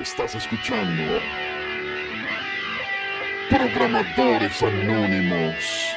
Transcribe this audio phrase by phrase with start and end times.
[0.00, 1.20] Estás escuchando
[3.48, 5.96] Programadores Anónimos.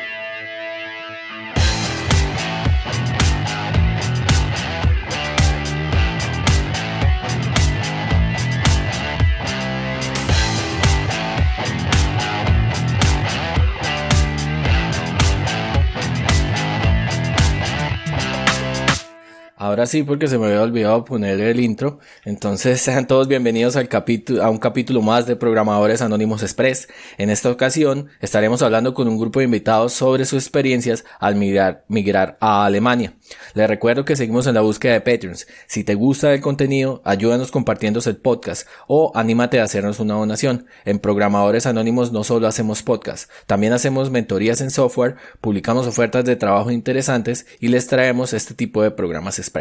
[19.68, 22.00] Ahora sí, porque se me había olvidado poner el intro.
[22.24, 26.88] Entonces, sean todos bienvenidos al capítulo, a un capítulo más de Programadores Anónimos Express.
[27.18, 31.84] En esta ocasión, estaremos hablando con un grupo de invitados sobre sus experiencias al migrar,
[31.90, 33.16] migrar a Alemania.
[33.56, 35.48] Les recuerdo que seguimos en la búsqueda de Patreons.
[35.68, 40.68] Si te gusta el contenido, ayúdanos compartiendo el podcast o anímate a hacernos una donación.
[40.86, 46.38] En Programadores Anónimos no solo hacemos podcast, también hacemos mentorías en software, publicamos ofertas de
[46.38, 49.57] trabajo interesantes y les traemos este tipo de programas express.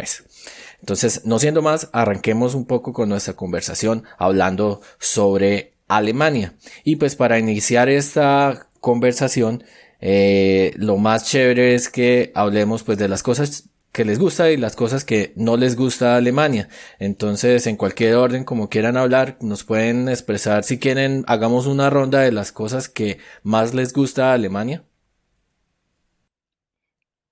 [0.80, 6.54] Entonces, no siendo más, arranquemos un poco con nuestra conversación hablando sobre Alemania.
[6.84, 9.64] Y pues para iniciar esta conversación,
[10.00, 14.58] eh, lo más chévere es que hablemos pues de las cosas que les gusta y
[14.58, 16.68] las cosas que no les gusta a Alemania.
[16.98, 22.20] Entonces, en cualquier orden, como quieran hablar, nos pueden expresar si quieren, hagamos una ronda
[22.20, 24.84] de las cosas que más les gusta a Alemania.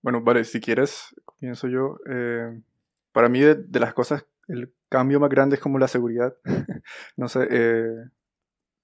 [0.00, 1.98] Bueno, vale, si quieres, pienso yo.
[2.08, 2.62] Eh,
[3.12, 6.34] para mí, de, las cosas, el cambio más grande es como la seguridad.
[7.18, 8.08] no sé, eh,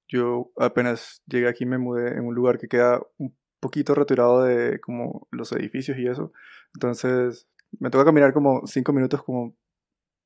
[0.09, 4.79] yo apenas llegué aquí me mudé en un lugar que queda un poquito retirado de
[4.81, 6.33] como los edificios y eso.
[6.75, 9.57] Entonces, me toca caminar como cinco minutos como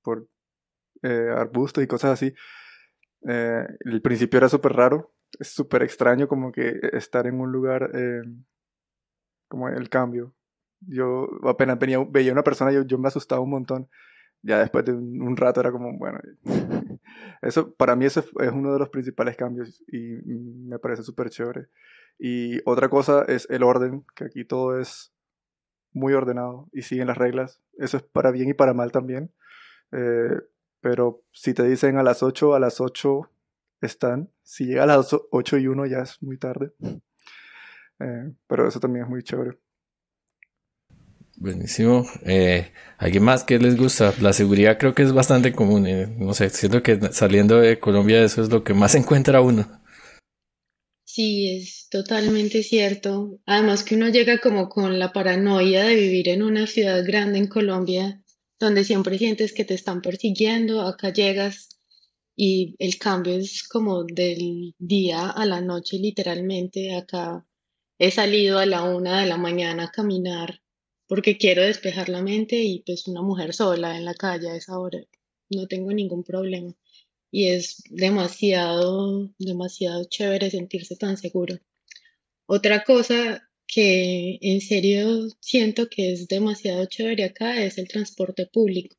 [0.03, 0.27] por
[1.03, 2.35] eh, arbustos y cosas así.
[3.23, 7.91] el principio era súper raro, es súper extraño como que estar en un lugar,
[9.49, 10.35] como el cambio
[10.87, 13.89] yo apenas venía, veía una persona yo, yo, me asustaba un montón.
[14.43, 16.21] Ya después de un, rato era como, bueno,
[17.43, 21.69] eso para mí eso es, uno de los principales cambios y me parece súper chévere.
[22.19, 25.13] Y otra cosa es el orden, que aquí todo es
[25.93, 27.63] muy ordenado y siguen las reglas.
[27.79, 29.33] Eso es para bien y para mal también.
[29.93, 30.41] Eh,
[30.81, 33.31] pero si te dicen a las 8, a las 8
[33.81, 34.31] están.
[34.43, 36.73] Si llega a las 8 y 1 ya es muy tarde.
[38.01, 39.59] Eh, pero eso también es muy chévere.
[41.37, 42.07] Buenísimo.
[42.25, 44.15] Eh, ¿Alguien más que les gusta?
[44.21, 45.87] La seguridad creo que es bastante común.
[45.87, 49.81] Eh, no sé, siento que saliendo de Colombia eso es lo que más encuentra uno.
[51.05, 53.39] Sí, es totalmente cierto.
[53.47, 57.49] Además que uno llega como con la paranoia de vivir en una ciudad grande en
[57.49, 58.21] Colombia,
[58.59, 61.69] donde siempre sientes que te están persiguiendo, acá llegas
[62.37, 66.95] y el cambio es como del día a la noche literalmente.
[66.97, 67.47] Acá
[67.99, 70.64] he salido a la una de la mañana a caminar
[71.07, 74.79] porque quiero despejar la mente y pues una mujer sola en la calle a esa
[74.79, 75.01] hora,
[75.51, 76.75] no tengo ningún problema.
[77.31, 81.59] Y es demasiado, demasiado chévere sentirse tan seguro.
[82.47, 88.97] Otra cosa que en serio siento que es demasiado chévere acá es el transporte público.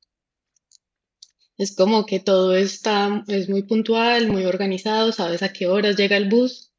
[1.57, 6.17] Es como que todo está, es muy puntual, muy organizado, sabes a qué horas llega
[6.17, 6.73] el bus,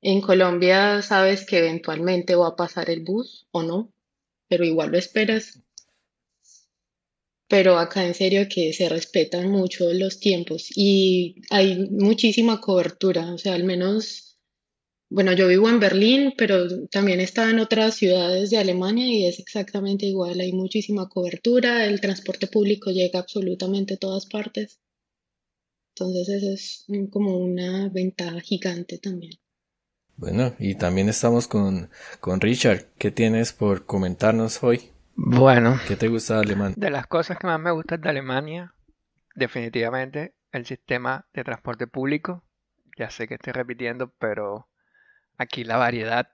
[0.00, 3.92] en Colombia sabes que eventualmente va a pasar el bus o no,
[4.48, 5.60] pero igual lo esperas.
[7.48, 13.38] Pero acá en serio que se respetan mucho los tiempos y hay muchísima cobertura, o
[13.38, 14.38] sea, al menos,
[15.10, 19.40] bueno, yo vivo en Berlín, pero también está en otras ciudades de Alemania y es
[19.40, 24.78] exactamente igual, hay muchísima cobertura, el transporte público llega absolutamente a todas partes.
[25.94, 29.32] Entonces eso es como una ventaja gigante también.
[30.18, 32.86] Bueno, y también estamos con, con Richard.
[32.98, 34.90] ¿Qué tienes por comentarnos hoy?
[35.14, 35.78] Bueno.
[35.86, 36.74] ¿Qué te gusta de Alemania?
[36.76, 38.74] De las cosas que más me gustan de Alemania,
[39.36, 42.42] definitivamente el sistema de transporte público.
[42.96, 44.68] Ya sé que estoy repitiendo, pero
[45.36, 46.28] aquí la variedad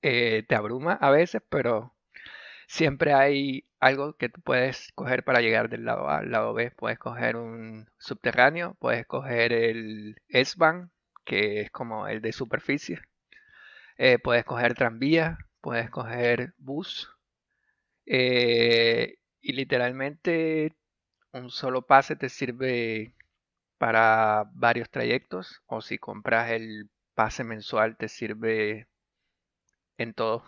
[0.00, 1.94] eh, te abruma a veces, pero
[2.68, 6.70] siempre hay algo que tú puedes coger para llegar del lado A al lado B.
[6.70, 10.90] Puedes coger un subterráneo, puedes coger el S-Bahn,
[11.28, 13.00] que es como el de superficie.
[13.98, 17.10] Eh, puedes coger tranvía, puedes coger bus.
[18.06, 20.74] Eh, y literalmente
[21.32, 23.14] un solo pase te sirve
[23.78, 25.62] para varios trayectos.
[25.66, 28.88] O si compras el pase mensual te sirve
[29.98, 30.44] en todo.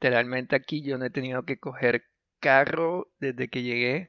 [0.00, 2.04] Literalmente aquí yo no he tenido que coger
[2.40, 4.08] carro desde que llegué.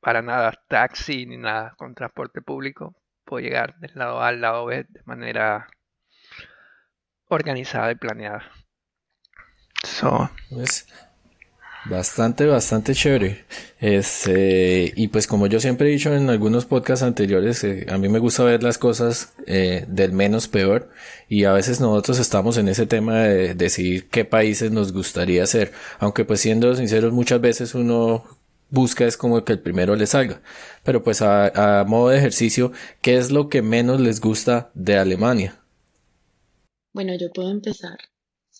[0.00, 2.94] Para nada, taxi ni nada con transporte público
[3.24, 5.66] puedo llegar del lado A al lado B de manera
[7.28, 8.44] organizada y planeada.
[10.50, 10.86] Pues,
[11.86, 13.44] Bastante, bastante chévere.
[13.78, 18.08] Este, y pues como yo siempre he dicho en algunos podcasts anteriores, eh, a mí
[18.08, 20.88] me gusta ver las cosas eh, del menos peor
[21.28, 25.72] y a veces nosotros estamos en ese tema de decidir qué países nos gustaría hacer,
[25.98, 28.24] aunque pues siendo sinceros muchas veces uno
[28.70, 30.42] busca es como que el primero le salga.
[30.82, 35.60] Pero pues a, modo de ejercicio, ¿qué es lo que menos les gusta de Alemania?
[36.92, 37.98] Bueno, yo puedo empezar.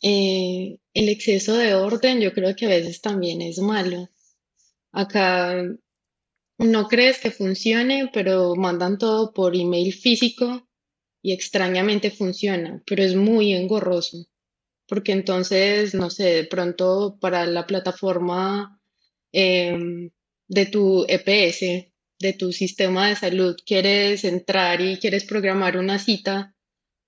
[0.02, 4.08] Eh, el exceso de orden yo creo que a veces también es malo.
[4.92, 5.62] Acá
[6.58, 10.68] no crees que funcione, pero mandan todo por email físico
[11.22, 14.26] y extrañamente funciona, pero es muy engorroso,
[14.86, 18.73] porque entonces, no sé, de pronto para la plataforma
[19.34, 20.10] em,
[20.48, 26.54] de tu EPS, de tu sistema de salud, quieres entrar y quieres programar una cita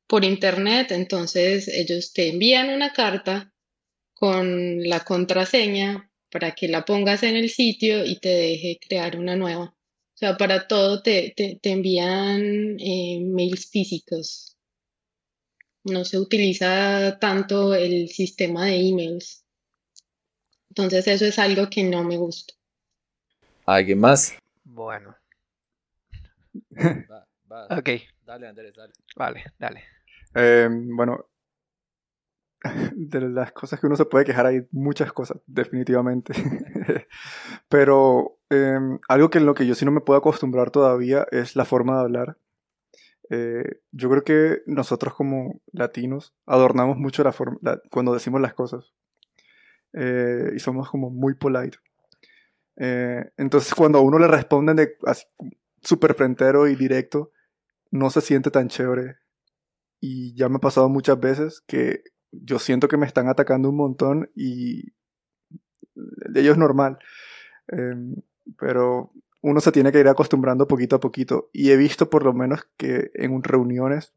[0.06, 3.52] por internet, entonces ellos te envían una carta
[4.14, 9.36] con la contraseña para que la pongas en el sitio y te deje crear una
[9.36, 9.64] nueva.
[10.16, 14.56] O sea, para todo te, te, envían eh, mails físicos.
[15.84, 19.45] No se utiliza tanto el sistema de emails.
[20.76, 22.52] Entonces eso es algo que no me gusta.
[23.64, 24.36] ¿Alguien más?
[24.64, 25.16] Bueno.
[27.50, 27.88] Va, Ok,
[28.26, 28.92] Dale, Andrés, dale.
[29.16, 29.84] vale, dale.
[30.34, 31.26] Eh, bueno,
[32.94, 36.34] de las cosas que uno se puede quejar hay muchas cosas, definitivamente.
[37.68, 38.78] Pero eh,
[39.08, 41.94] algo que en lo que yo sí no me puedo acostumbrar todavía es la forma
[41.96, 42.36] de hablar.
[43.30, 48.54] Eh, yo creo que nosotros como latinos adornamos mucho la forma la- cuando decimos las
[48.54, 48.92] cosas
[49.98, 51.78] Eh, y somos como muy polite.
[52.76, 54.96] Eh, entonces cuando a uno le responden de
[55.80, 57.32] súper frentero y directo,
[57.90, 59.16] no se siente tan chévere.
[59.98, 63.76] Y ya me ha pasado muchas veces que yo siento que me están atacando un
[63.76, 64.92] montón y
[65.94, 66.98] de ello es normal.
[67.68, 68.16] Em,
[68.58, 71.48] pero uno se tiene que ir acostumbrando poquito a poquito.
[71.54, 74.12] Y he visto por lo menos que en reuniones,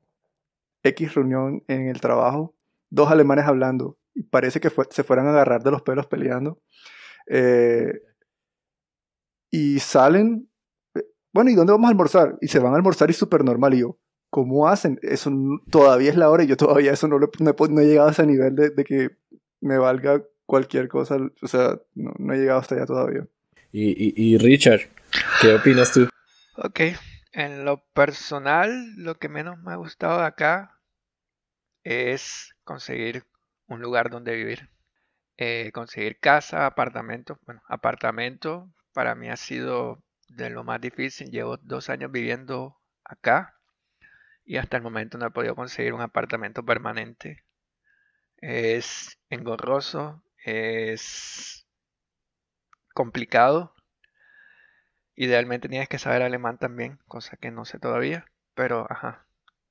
[0.84, 2.54] X reunión en el trabajo,
[2.90, 6.62] dos alemanes hablando y parece que fue- se fueran a agarrar de los pelos peleando.
[7.28, 7.94] Eh,
[9.52, 10.50] y salen,
[10.96, 11.04] eh,
[11.34, 12.38] bueno, ¿y dónde vamos a almorzar?
[12.42, 13.74] Y se van a almorzar y súper normal.
[13.74, 13.98] Y yo,
[14.30, 15.00] ¿cómo hacen?
[15.02, 15.32] Eso
[15.72, 17.86] todavía es la hora y yo todavía eso no, lo- no he, po- no he
[17.88, 19.10] llegado a ese nivel de, de que
[19.62, 21.18] me valga cualquier cosa.
[21.42, 23.28] O sea, no, no he llegado hasta allá todavía.
[23.72, 24.82] Y, y, y Richard,
[25.42, 26.08] ¿qué opinas tú?
[26.58, 26.80] Ok,
[27.34, 30.80] en lo personal, lo que menos me ha gustado de acá
[31.84, 33.24] es conseguir
[33.70, 34.70] un lugar donde vivir.
[35.38, 37.40] Eh, conseguir casa, apartamento.
[37.46, 41.32] Bueno, apartamento para mí ha sido de lo más difícil.
[41.32, 43.56] Llevo dos años viviendo acá
[44.46, 47.44] y hasta el momento no he podido conseguir un apartamento permanente.
[48.38, 51.68] Es engorroso, es
[52.94, 53.76] complicado.
[55.16, 58.26] Idealmente tienes que saber alemán también, cosa que no sé todavía,
[58.56, 59.28] pero ajá,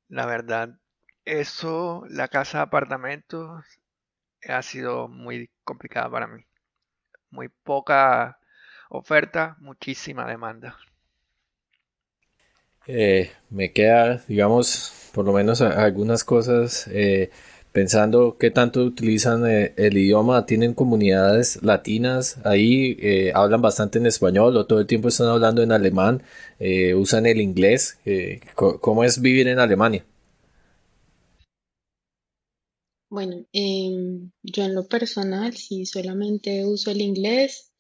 [0.09, 0.79] la verdad,
[1.25, 3.65] eso, la casa de apartamentos
[4.49, 6.45] ha sido muy complicada para mí.
[7.31, 8.39] Muy poca
[8.91, 10.77] oferta, muchísima demanda.
[12.87, 17.31] Eh, me queda, digamos, por lo menos algunas cosas eh,
[17.73, 20.47] pensando qué tanto utilizan eh, el idioma.
[20.47, 25.63] Tienen comunidades latinas ahí, eh, hablan bastante en español o todo el tiempo están hablando
[25.63, 26.23] en alemán,
[26.97, 27.99] usan el inglés.
[28.55, 30.05] ¿cómo es vivir en Alemania?
[33.11, 37.71] Bueno, em, yo en lo personal sí solamente uso el inglés.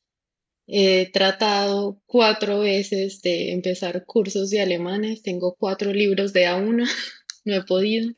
[0.68, 5.23] He tratado cuatro veces de empezar cursos de alemanes.
[5.23, 6.85] Tengo cuatro libros de A1.
[7.47, 8.12] No he podido.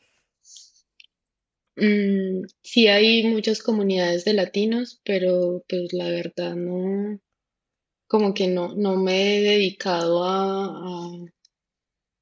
[1.76, 7.19] Mm, sí hay muchas comunidades de latinos, pero pues la verdad no,
[8.09, 11.11] como que no, no me he dedicado a,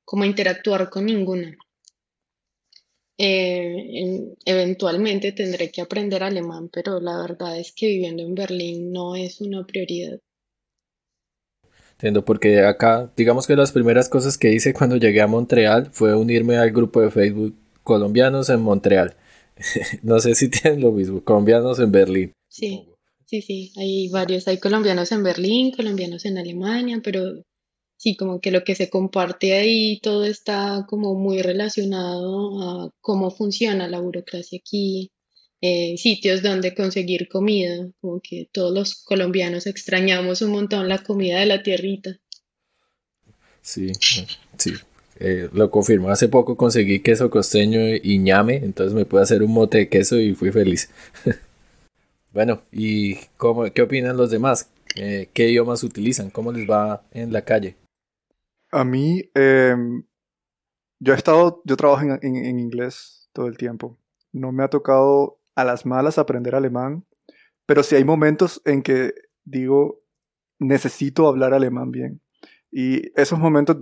[0.04, 1.57] como a interactuar con ninguna.
[3.18, 8.92] Eh, en- eventualmente tendré que aprender alemán, pero la verdad es que viviendo en Berlín
[8.92, 10.20] no es una prioridad.
[11.92, 16.14] Entiendo, porque acá, digamos que las primeras cosas que hice cuando llegué a Montreal fue
[16.14, 19.16] unirme al grupo de Facebook Colombianos en Montreal.
[20.02, 22.32] No sé si tienen lo mismo, colombianos en Berlín.
[22.50, 22.88] Sí,
[23.26, 27.42] sí, sí, hay varios, hay colombianos en Berlín, colombianos en Alemania, pero
[27.99, 33.31] sí, como que lo que se comparte ahí todo está como muy relacionado a cómo
[33.31, 35.12] funciona la burocracia aquí,
[35.61, 41.40] eh, sitios donde conseguir comida, como que todos los colombianos extrañamos un montón la comida
[41.40, 42.19] de la tierrita.
[43.61, 43.93] Sí,
[44.57, 44.73] sí,
[45.19, 46.09] eh, lo confirmo.
[46.09, 50.19] Hace poco conseguí queso costeño y ñame, entonces me pude hacer un mote de queso
[50.19, 50.90] y fui feliz.
[52.31, 54.69] Bueno, ¿y cómo, qué opinan los demás?
[54.97, 56.31] Eh, ¿Qué idiomas utilizan?
[56.31, 57.75] ¿Cómo les va en la calle?
[58.70, 60.04] A mí, em,
[61.00, 63.98] yo he estado, yo trabajo en, en inglés todo el tiempo.
[64.32, 67.04] No me ha tocado a las malas aprender alemán,
[67.66, 70.02] pero sí hay momentos en que digo,
[70.58, 72.20] necesito hablar alemán bien.
[72.70, 73.78] Y esos momentos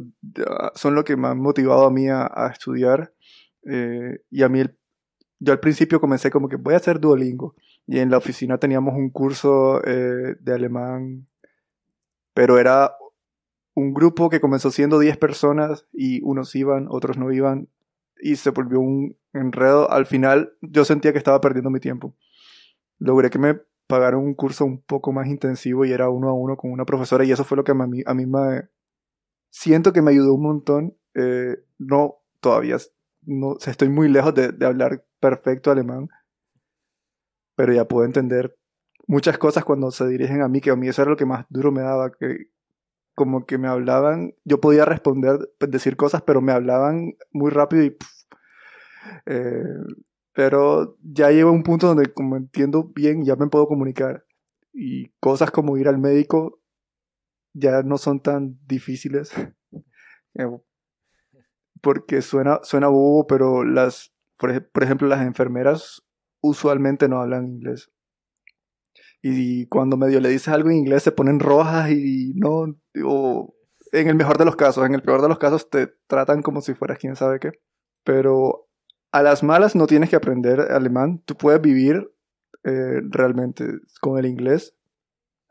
[0.75, 3.13] son lo que me han motivado a mí a, estudiar.
[3.69, 4.63] Eh, y a mí,
[5.41, 7.57] yo al principio comencé como que voy a hacer Duolingo.
[7.87, 11.27] Y en la oficina teníamos un curso eh, de alemán,
[12.35, 12.93] pero era
[13.77, 17.69] un grupo que comenzó siendo 10 personas y unos iban, otros no iban.
[18.19, 19.91] Y se volvió un enredo.
[19.91, 22.17] Al final yo sentía que estaba perdiendo mi tiempo.
[22.99, 26.57] Logré que me pagaron un curso un poco más intensivo y era uno a uno
[26.57, 28.69] con una profesora y eso fue lo que a mí, a mí me,
[29.51, 30.97] siento que me ayudó un montón.
[31.15, 32.79] Eh, no, todavía
[33.27, 36.09] no, estoy muy lejos de, hablar perfecto alemán,
[37.55, 38.57] pero ya puedo entender
[39.07, 41.47] muchas cosas cuando se dirigen a mí, que a mí eso era lo que más
[41.51, 42.51] duro me daba, que
[43.17, 47.83] como que me hablaban, yo podía responder, pues, decir cosas, pero me hablaban muy rápido
[47.83, 47.97] y...
[49.25, 49.65] Eh,
[50.35, 54.27] pero ya llevo a un punto donde como entiendo bien, ya me puedo comunicar.
[54.73, 56.61] Y cosas como ir al médico
[57.55, 59.33] ya no son tan difíciles.
[60.39, 60.45] Eh,
[61.81, 64.51] porque suena, suena bobo, pero las, por,
[64.83, 66.03] ejemplo, las enfermeras
[66.43, 67.91] usualmente no hablan inglés.
[69.23, 73.55] Y cuando medio le dices algo en inglés se ponen rojas y no, o
[73.93, 76.61] en el mejor de los casos, en el peor de los casos te tratan como
[76.61, 77.53] si fueras quién sabe qué.
[78.05, 78.69] Pero
[79.13, 82.11] a las malas no tienes que aprender alemán, tú puedes vivir
[82.65, 83.65] eh, realmente
[84.01, 84.77] con el inglés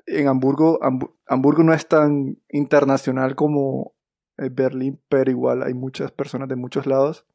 [0.06, 0.80] en Hamburgo,
[1.28, 3.96] Hamburgo no es tan internacional como
[4.38, 7.26] eh, Berlín, pero igual hay muchas personas de muchos lados.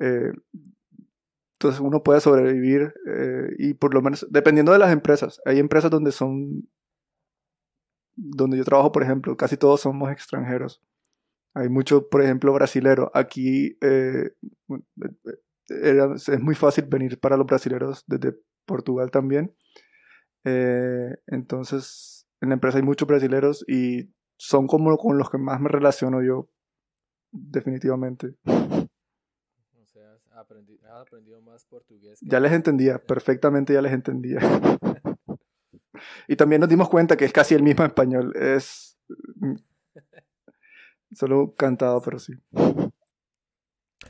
[0.00, 0.32] Eh,
[1.64, 5.90] entonces uno puede sobrevivir eh, y por lo menos, dependiendo de las empresas, hay empresas
[5.90, 6.68] donde son,
[8.16, 10.82] donde yo trabajo, por ejemplo, casi todos somos extranjeros.
[11.54, 13.10] Hay mucho, por ejemplo, brasilero.
[13.14, 14.34] Aquí es
[16.40, 19.56] muy fácil venir para los brasileros desde Portugal también.
[20.44, 25.62] Eh, entonces, en la empresa hay muchos brasileros y son como con los que más
[25.62, 26.50] me relaciono yo,
[27.32, 28.34] definitivamente.
[30.34, 32.18] Has aprendido más portugués.
[32.20, 34.40] Ya les entendía, perfectamente ya les entendía.
[36.28, 38.98] y también nos dimos cuenta que es casi el mismo español, es
[39.36, 39.54] mm,
[41.14, 42.32] solo cantado, pero sí.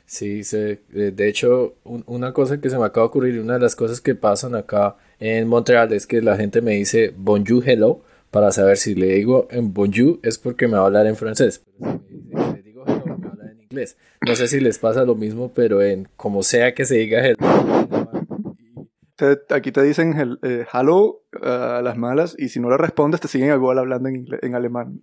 [0.05, 4.01] Sí, de hecho, una cosa que se me acaba de ocurrir, una de las cosas
[4.01, 8.01] que pasan acá en Montreal es que la gente me dice bonjour, hello,
[8.31, 11.63] para saber si le digo en bonjour es porque me va a hablar en francés.
[11.79, 12.01] Pero
[12.53, 13.97] si hello, me va a hablar en inglés.
[14.25, 17.37] No sé si les pasa lo mismo, pero en como sea que se diga hello.
[19.49, 23.53] Aquí te dicen eh, hello a las malas y si no le respondes te siguen
[23.53, 24.99] igual hablando en, en alemán.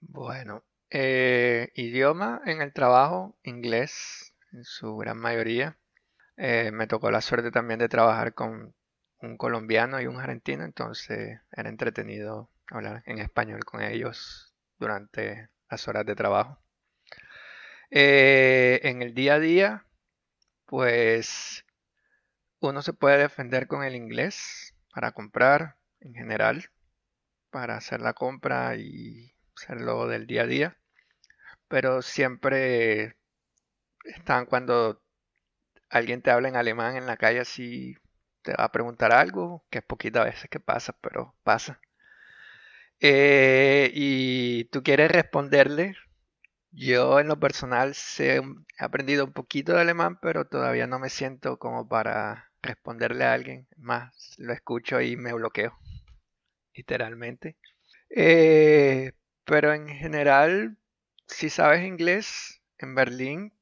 [0.00, 5.78] Bueno, eh, idioma en el trabajo, inglés en su gran mayoría.
[6.36, 8.74] Eh, me tocó la suerte también de trabajar con
[9.20, 15.86] un colombiano y un argentino, entonces era entretenido hablar en español con ellos durante las
[15.86, 16.61] horas de trabajo.
[17.92, 19.86] Eh, en el día a día,
[20.66, 21.64] pues
[22.60, 26.70] uno se puede defender con el inglés para comprar en general,
[27.50, 30.78] para hacer la compra y hacerlo del día a día
[31.72, 33.16] pero siempre
[34.04, 35.02] están cuando
[35.90, 37.96] alguien te habla en alemán en la calle así,
[38.42, 41.80] te va a preguntar algo, que es poquitas veces que pasa, pero pasa.
[43.00, 45.94] Eh, y tú quieres responderle.
[46.72, 48.40] Yo en lo personal he
[48.78, 53.68] aprendido un poquito de alemán, pero todavía no me siento como para responderle a alguien.
[53.76, 55.78] Más lo escucho y me bloqueo,
[56.74, 57.56] literalmente.
[58.10, 59.12] Eh,
[59.44, 60.78] pero en general
[61.26, 63.52] si sabes inglés, en Berlín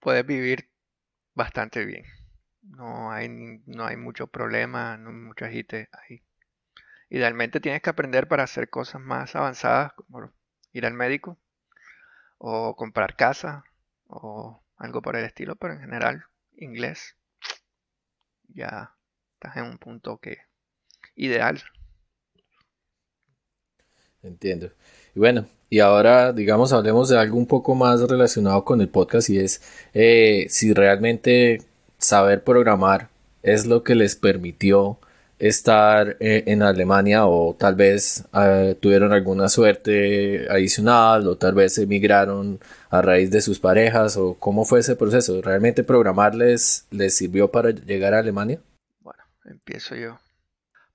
[0.00, 0.70] puedes vivir
[1.34, 2.04] bastante bien.
[2.62, 3.28] No hay,
[3.66, 6.22] no hay mucho problema, no hay mucho agite ahí.
[7.10, 10.32] Idealmente tienes que aprender para hacer cosas más avanzadas, como
[10.72, 11.38] ir al médico,
[12.44, 13.64] o comprar casa,
[14.08, 16.24] o algo por el estilo, pero en general,
[16.56, 17.16] inglés,
[18.48, 18.96] ya
[19.34, 20.38] estás en un punto que
[21.14, 21.62] ideal.
[24.24, 24.72] Entiendo.
[25.14, 29.30] Y bueno, y ahora, digamos, hablemos de algo un poco más relacionado con el podcast
[29.30, 29.62] y es
[29.94, 31.62] eh, si realmente
[31.98, 33.08] saber programar
[33.44, 34.98] es lo que les permitió
[35.42, 41.76] estar eh, en Alemania o tal vez eh, tuvieron alguna suerte adicional o tal vez
[41.78, 45.42] emigraron a raíz de sus parejas o cómo fue ese proceso.
[45.42, 48.60] ¿Realmente programar les, sirvió para llegar a Alemania?
[49.00, 50.20] Bueno, empiezo yo.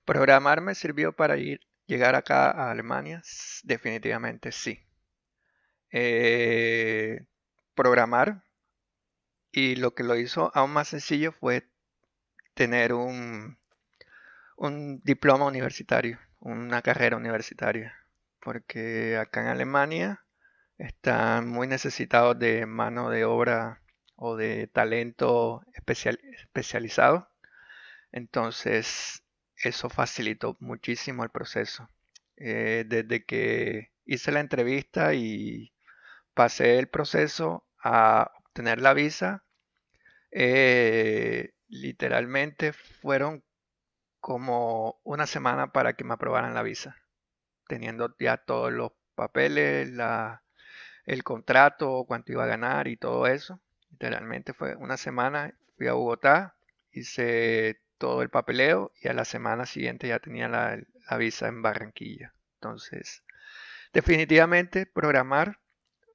[0.06, 3.22] ¿Programar me sirvió para ir, llegar acá a Alemania?
[3.64, 4.80] Definitivamente sí.
[5.90, 7.20] Eh,
[7.74, 8.44] programar
[9.52, 11.68] y lo que lo hizo aún más sencillo fue
[12.54, 13.58] tener un,
[14.58, 17.94] un diploma universitario, una carrera universitaria,
[18.40, 20.24] porque acá en Alemania
[20.78, 23.82] están muy necesitados de mano de obra
[24.16, 27.30] o de talento especializado.
[28.12, 29.22] Entonces,
[29.56, 31.88] eso facilitó muchísimo el proceso.
[32.36, 35.72] Eh, desde que hice la entrevista y
[36.34, 39.44] pasé el proceso a obtener la visa,
[40.32, 43.44] eh, literalmente fueron
[44.28, 46.96] como una semana para que me aprobaran la visa,
[47.66, 49.90] teniendo ya todos los papeles,
[51.06, 53.58] el contrato, cuánto iba a ganar y todo eso.
[53.90, 56.58] Literalmente fue una semana, fui a Bogotá,
[56.92, 60.78] hice todo el papeleo y a la semana siguiente ya tenía la,
[61.10, 62.34] la visa en Barranquilla.
[62.56, 63.24] Entonces,
[63.94, 65.58] definitivamente programar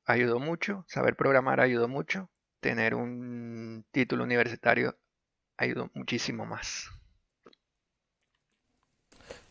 [0.06, 2.30] ayudó mucho, saber programar ayudó mucho,
[2.60, 5.00] tener un título universitario
[5.58, 6.92] ayudó muchísimo más.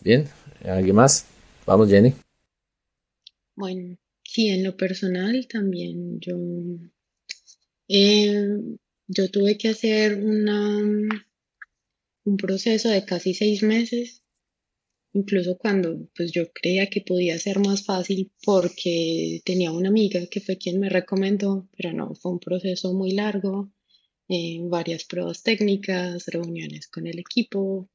[0.03, 0.25] Bien,
[0.65, 1.27] ¿alguien más?
[1.65, 2.13] Vamos, Jenny.
[3.55, 6.37] Bueno, sí, en lo personal también yo,
[7.87, 8.49] eh,
[9.07, 10.77] yo tuve que hacer una,
[12.25, 14.25] un proceso de casi seis meses,
[15.13, 20.41] incluso cuando pues yo creía que podía ser más fácil porque tenía una amiga que
[20.41, 23.71] fue quien me recomendó, pero no, fue un proceso muy largo,
[24.29, 27.89] eh, varias pruebas técnicas, reuniones con el equipo,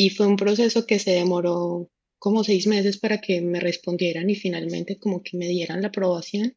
[0.00, 1.90] y fue un proceso que se demoró
[2.20, 6.56] como seis meses para que me respondieran y finalmente como que me dieran la aprobación.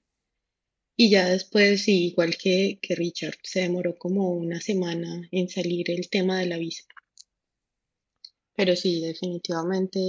[0.96, 6.08] Y ya después, igual que, que Richard, se demoró como una semana en salir el
[6.08, 6.84] tema de la visa.
[8.56, 10.00] Pero sí, definitivamente,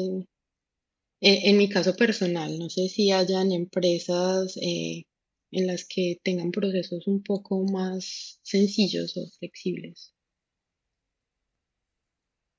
[1.22, 5.04] eh, en mi caso personal, no sé si hayan empresas eh,
[5.50, 10.11] en las que tengan procesos un poco más sencillos o flexibles.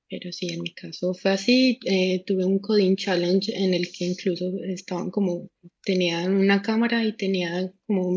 [0.08, 1.78] Pero sí, en mi caso fue así.
[1.84, 5.48] Eh, tuve un coding challenge en el que incluso estaban como,
[5.82, 8.16] tenían una cámara y tenía como,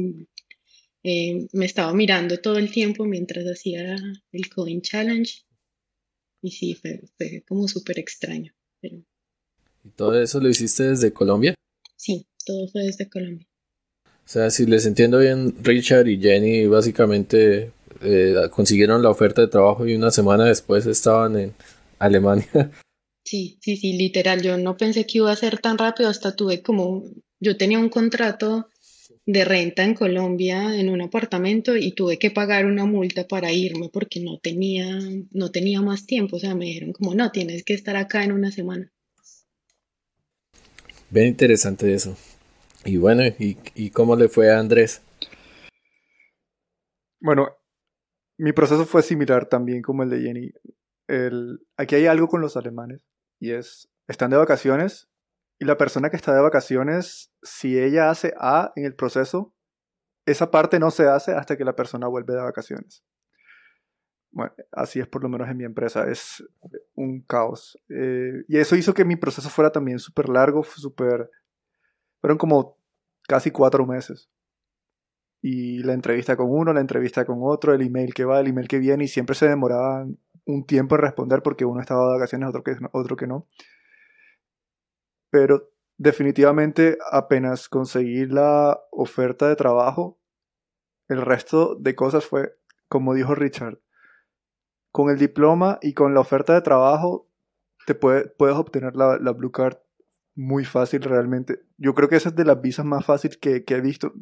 [1.03, 3.95] eh, me estaba mirando todo el tiempo mientras hacía
[4.31, 5.43] el coding challenge.
[6.41, 7.01] Y sí, fue,
[7.47, 8.53] como súper extraño.
[8.81, 8.97] Pero...
[9.83, 11.55] ¿Y todo eso lo hiciste desde Colombia?
[11.95, 13.47] Sí, todo fue desde Colombia.
[14.03, 17.71] O sea, si les entiendo bien, Richard y Jenny básicamente
[18.01, 21.53] eh, consiguieron la oferta de trabajo y una semana después estaban en
[21.99, 22.47] Alemania.
[23.23, 24.41] Sí, sí, sí, literal.
[24.41, 27.03] Yo no pensé que iba a ser tan rápido, hasta tuve como,
[27.41, 28.69] yo tenía un contrato
[29.25, 33.89] de renta en Colombia en un apartamento y tuve que pagar una multa para irme
[33.91, 34.97] porque no tenía,
[35.31, 36.37] no tenía más tiempo.
[36.37, 38.93] O sea, me dijeron como, no, tienes que estar acá en una semana.
[41.09, 42.15] Bien interesante eso.
[42.85, 45.01] Y bueno, ¿y, y cómo le fue a Andrés?
[47.19, 47.49] Bueno,
[48.37, 50.51] mi proceso fue similar también como el de Jenny
[51.77, 53.01] aquí hay algo con los alemanes
[53.39, 55.09] y es, están de vacaciones
[55.59, 59.53] y la persona que está de vacaciones, si ella hace A en el proceso,
[60.25, 63.03] esa parte no se hace hasta que la persona vuelve de vacaciones.
[64.31, 66.43] Bueno, así es por lo menos en mi empresa, es
[66.93, 67.79] un caos.
[67.89, 71.31] Eh, y eso hizo que mi proceso fuera también súper largo, súper...
[72.21, 72.77] Fueron como
[73.27, 74.29] casi cuatro meses.
[75.41, 78.67] Y la entrevista con uno, la entrevista con otro, el email que va, el email
[78.67, 82.49] que viene, y siempre se demoraban un tiempo en responder porque uno estaba de vacaciones,
[82.49, 83.47] otro que, otro que no.
[85.29, 90.19] Pero definitivamente apenas conseguí la oferta de trabajo,
[91.09, 92.57] el resto de cosas fue,
[92.87, 93.79] como dijo Richard,
[94.91, 97.29] con el diploma y con la oferta de trabajo
[97.85, 99.77] te puedes obtener la, Blue Card
[100.35, 101.61] muy fácil realmente.
[101.77, 104.13] Yo creo que esa es de las visas más fáciles que, he visto.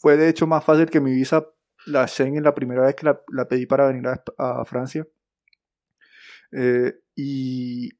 [0.00, 1.46] Fue de hecho más fácil que mi visa,
[1.86, 5.06] la Schengen, la primera vez que la, pedí para venir a Francia.
[6.52, 7.90] Eh, y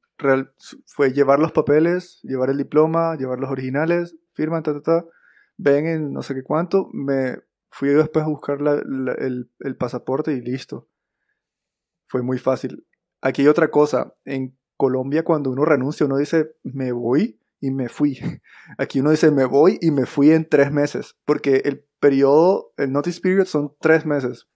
[0.86, 5.06] fue llevar los papeles, llevar el diploma, llevar los originales, firman, ta, ta, ta,
[5.56, 7.38] ven en no sé qué cuánto, me
[7.70, 10.88] fui después a buscar el, el pasaporte y listo.
[12.06, 12.86] Fue muy fácil.
[13.20, 17.88] Aquí hay otra cosa, en Colombia cuando uno renuncia uno dice me voy y me
[17.88, 18.18] fui.
[18.78, 22.92] Aquí uno dice me voy y me fui en tres meses, porque el periodo, el
[22.92, 24.48] notice period son tres meses.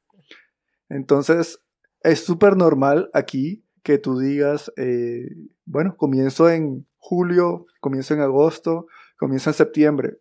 [0.89, 1.61] Entonces
[2.03, 5.29] es súper normal aquí que tú digas, eh,
[5.65, 8.87] bueno, comienzo en julio, comienzo en agosto,
[9.19, 10.19] comienzo en septiembre,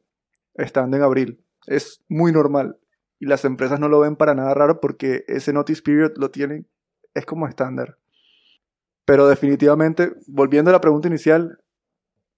[0.55, 1.43] estando en abril.
[1.67, 2.77] Es muy normal.
[3.19, 6.67] Y las empresas no lo ven para nada raro porque ese notice period lo tienen,
[7.13, 7.97] es como estándar.
[9.05, 11.59] Pero definitivamente, volviendo a la pregunta inicial,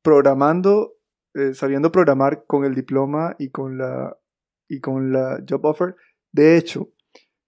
[0.02, 0.96] programando,
[1.34, 4.18] eh, sabiendo programar con el diploma y con la,
[4.68, 5.96] y con la job offer,
[6.34, 6.90] de hecho,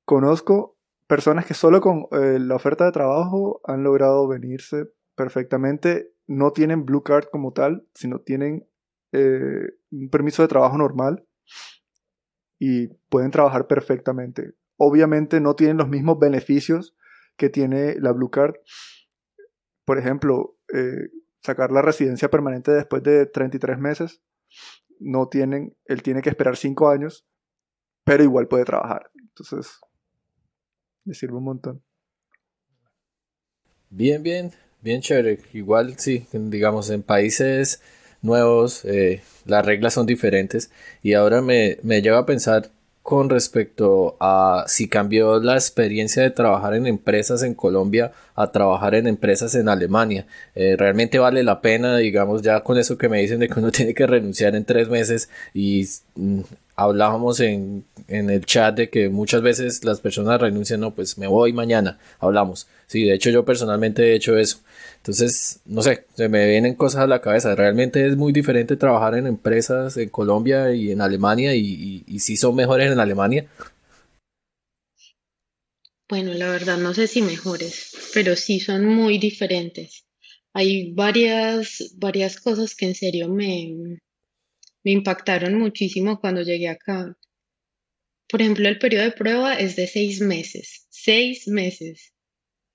[0.05, 0.74] conozco
[1.07, 6.11] personas que solo con eh, la oferta de trabajo han logrado venirse perfectamente.
[6.27, 8.67] No tienen blue card como tal, sino tienen
[9.11, 11.25] eh, un permiso de trabajo normal
[12.59, 14.53] y pueden trabajar perfectamente.
[14.77, 16.95] Obviamente no tienen los mismos beneficios
[17.37, 18.55] que tiene la blue card.
[19.85, 21.09] Por ejemplo, eh,
[21.41, 24.21] sacar la residencia permanente después de 33 meses.
[24.99, 27.27] No tienen, él tiene que esperar 5 años,
[28.03, 29.11] pero igual puede trabajar.
[29.15, 29.79] Entonces,
[31.05, 31.83] le sirve un montón.
[33.89, 35.39] Bien, bien, bien chévere.
[35.53, 37.81] Igual sí, digamos, en países
[38.21, 40.71] nuevos eh, las reglas son diferentes
[41.03, 42.71] y ahora me, me lleva a pensar
[43.03, 48.95] con respecto a si cambió la experiencia de trabajar en empresas en Colombia a trabajar
[48.95, 50.25] en empresas en Alemania.
[50.55, 53.71] Eh, realmente vale la pena, digamos, ya con eso que me dicen de que uno
[53.73, 56.41] tiene que renunciar en tres meses y mm,
[56.75, 61.27] hablábamos en, en, el chat de que muchas veces las personas renuncian, no, pues me
[61.27, 62.67] voy mañana, hablamos.
[62.87, 64.59] Sí, de hecho yo personalmente he hecho eso.
[64.97, 67.55] Entonces, no sé, se me vienen cosas a la cabeza.
[67.55, 72.37] Realmente es muy diferente trabajar en empresas en Colombia y en Alemania y, y, si
[72.37, 73.47] son mejores en Alemania.
[76.09, 80.05] Bueno, la verdad no sé si mejores, pero sí son muy diferentes.
[80.53, 83.99] Hay varias, varias cosas que en serio me,
[84.85, 87.17] me impactaron muchísimo cuando llegué acá.
[88.29, 90.85] Por ejemplo, el periodo de prueba es de seis meses.
[90.89, 92.13] Seis meses.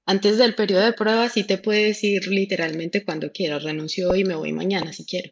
[0.06, 3.62] Antes del periodo de prueba sí te puedes ir literalmente cuando quieras.
[3.62, 5.30] Renuncio y me voy mañana si quiero.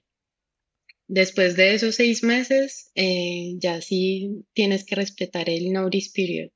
[1.09, 6.51] Después de esos seis meses, eh, ya sí tienes que respetar el notice period.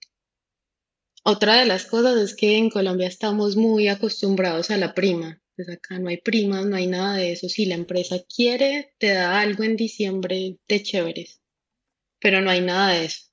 [1.24, 5.41] Otra de las cosas es que en Colombia estamos muy acostumbrados a la prima.
[5.64, 7.48] Pues acá no hay primas, no hay nada de eso.
[7.48, 11.40] Si la empresa quiere, te da algo en diciembre de chéveres,
[12.20, 13.28] pero no hay nada de eso.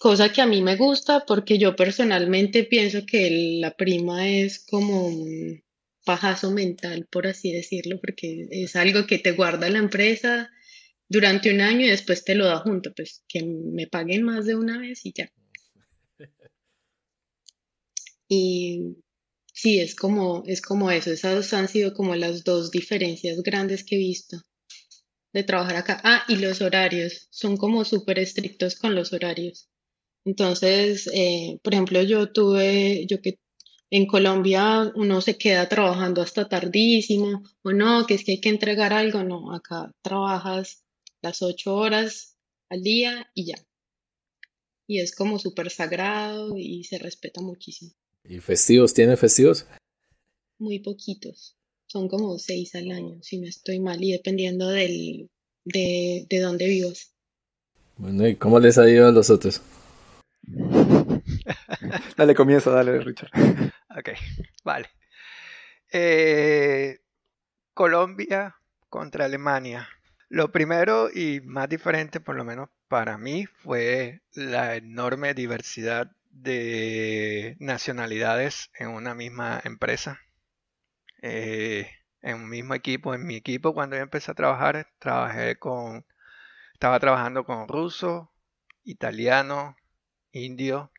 [0.00, 5.06] Cosa que a mí me gusta porque yo personalmente pienso que la prima es como
[5.06, 5.62] un
[6.04, 10.50] pajazo mental, por así decirlo, porque es algo que te guarda la empresa
[11.08, 14.56] durante un año y después te lo da junto, pues que me paguen más de
[14.56, 15.30] una vez y ya.
[18.28, 19.03] Y
[19.54, 21.10] Sí, es como, es como eso.
[21.10, 24.42] Esas han sido como las dos diferencias grandes que he visto
[25.34, 26.00] de trabajar acá.
[26.04, 27.28] Ah, y los horarios.
[27.30, 29.68] Son como súper estrictos con los horarios.
[30.26, 33.38] Entonces, eh, por ejemplo, yo tuve, yo que
[33.90, 38.50] en Colombia uno se queda trabajando hasta tardísimo, o no, que es que hay que
[38.50, 40.84] entregar algo, no, acá trabajas
[41.22, 42.36] las ocho horas
[42.70, 43.56] al día y ya.
[44.88, 47.92] Y es como súper sagrado y se respeta muchísimo.
[48.26, 48.94] ¿Y festivos?
[48.94, 49.66] ¿Tiene festivos?
[50.58, 51.56] Muy poquitos.
[51.86, 55.30] Son como seis al año, si no estoy mal, y dependiendo del,
[55.64, 57.12] de, de dónde vivas.
[57.96, 59.60] Bueno, ¿y cómo les ha ido a los otros?
[62.16, 63.30] dale, comienzo, dale, Richard.
[63.90, 64.10] ok,
[64.64, 64.88] vale.
[65.92, 66.98] Eh,
[67.74, 68.56] Colombia
[68.88, 69.88] contra Alemania.
[70.28, 77.56] Lo primero y más diferente, por lo menos para mí, fue la enorme diversidad de
[77.60, 80.20] nacionalidades en una misma empresa.
[81.22, 81.90] Eh,
[82.22, 86.04] en un mismo equipo, en mi equipo cuando yo empecé a trabajar, trabajé con,
[86.74, 88.32] estaba trabajando con ruso,
[88.84, 89.76] italiano,
[90.32, 90.92] indio,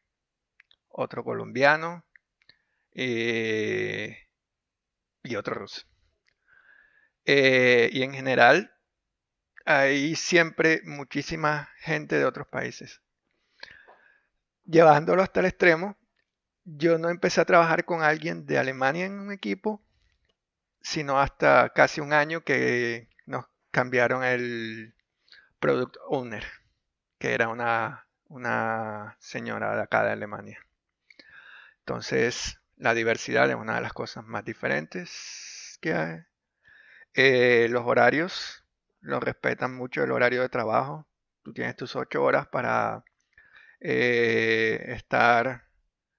[0.90, 2.06] otro colombiano
[2.94, 4.18] eh,
[5.24, 5.84] y otro ruso.
[7.26, 8.72] Eh, y en general
[9.66, 13.02] hay siempre muchísima gente de otros países
[14.66, 15.98] llevándolo hasta el extremo,
[16.64, 19.84] yo no empecé a trabajar con alguien de Alemania en un equipo,
[20.82, 24.96] sino hasta casi un año que nos cambiaron el
[25.60, 26.46] product owner,
[27.20, 30.60] que era una, una señora de acá de Alemania.
[31.80, 36.20] Entonces, la diversidad es una de las cosas más diferentes que hay.
[37.14, 38.66] Eh, los horarios,
[39.02, 41.08] los respetan mucho el horario de trabajo.
[41.44, 43.04] Tú tienes tus ocho horas para
[43.80, 45.66] eh, estar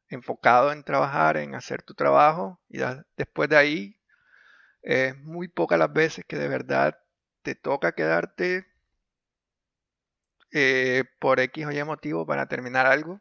[0.09, 2.79] enfocado en trabajar, en hacer tu trabajo y
[3.17, 4.01] después de ahí
[4.83, 6.99] es muy pocas las veces que de verdad
[7.43, 8.67] te toca quedarte
[10.53, 13.21] eh, por X o Y motivo para terminar algo.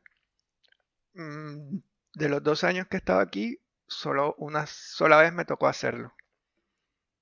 [1.13, 1.80] Mm,
[2.13, 6.13] de los dos años que he estado aquí, solo una sola vez me tocó hacerlo.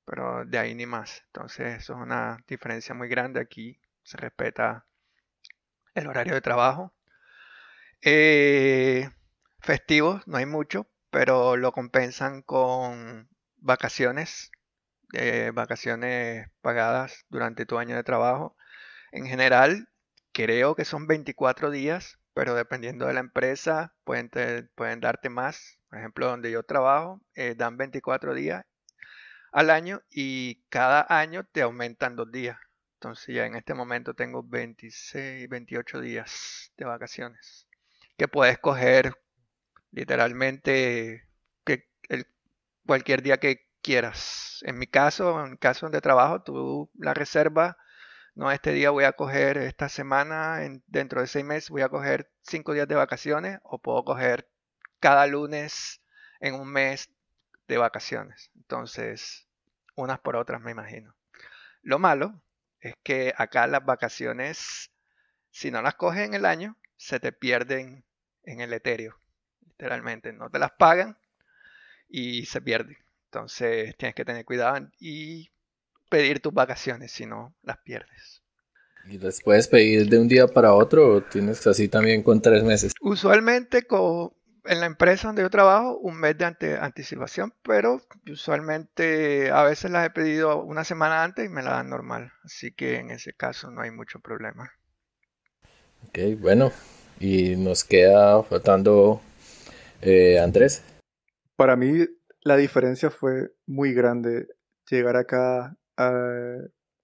[0.05, 1.23] Pero de ahí ni más.
[1.27, 3.39] Entonces eso es una diferencia muy grande.
[3.39, 4.85] Aquí se respeta
[5.95, 6.93] el horario de trabajo.
[8.05, 9.09] Eh,
[9.61, 14.51] festivos, no hay mucho, pero lo compensan con vacaciones,
[15.13, 18.57] eh, vacaciones pagadas durante tu año de trabajo.
[19.13, 19.89] En general,
[20.33, 24.29] creo que son 24 días, pero dependiendo de la empresa, pueden,
[25.01, 25.79] darte más.
[25.89, 28.65] Por ejemplo, donde yo trabajo, eh, dan 24 días
[29.53, 32.57] al año y cada año te aumentan dos días.
[32.95, 37.67] Entonces ya en este momento tengo 26, 28 días de vacaciones
[38.17, 39.13] que puedes coger
[39.91, 41.27] literalmente
[41.65, 41.89] que
[42.85, 44.59] cualquier día que quieras.
[44.65, 47.75] En mi caso, en caso de trabajo, tú la reservas.
[48.35, 52.31] No, este día voy a coger esta semana, dentro de seis meses voy a coger
[52.41, 54.49] cinco días de vacaciones o puedo coger
[54.99, 56.01] cada lunes
[56.39, 57.11] en un mes
[57.67, 58.49] de vacaciones.
[58.55, 59.47] Entonces,
[59.95, 61.15] unas por otras me imagino.
[61.83, 62.41] Lo malo
[62.79, 64.91] es que acá las vacaciones,
[65.51, 68.05] si no las coges en el año, se te pierden
[68.43, 69.17] en el etéreo.
[69.65, 71.17] Literalmente, no te las pagan
[72.07, 72.97] y se pierden.
[73.25, 75.51] Entonces tienes que tener cuidado y
[76.09, 78.41] pedir tus vacaciones, si no las pierdes.
[79.05, 82.63] ¿Y las puedes pedir de un día para otro o tienes así también con tres
[82.63, 82.93] meses?
[83.01, 84.31] Usualmente con,
[84.63, 90.05] en la empresa donde yo trabajo un mes de anticipación, pero usualmente a veces las
[90.05, 92.31] he pedido una semana antes y me la dan normal.
[92.45, 94.71] Así que en ese caso no hay mucho problema.
[96.07, 96.71] Ok, bueno.
[97.19, 99.21] Y nos queda faltando
[100.01, 100.83] eh, Andrés.
[101.55, 102.05] Para mí
[102.41, 104.47] la diferencia fue muy grande
[104.89, 105.77] llegar acá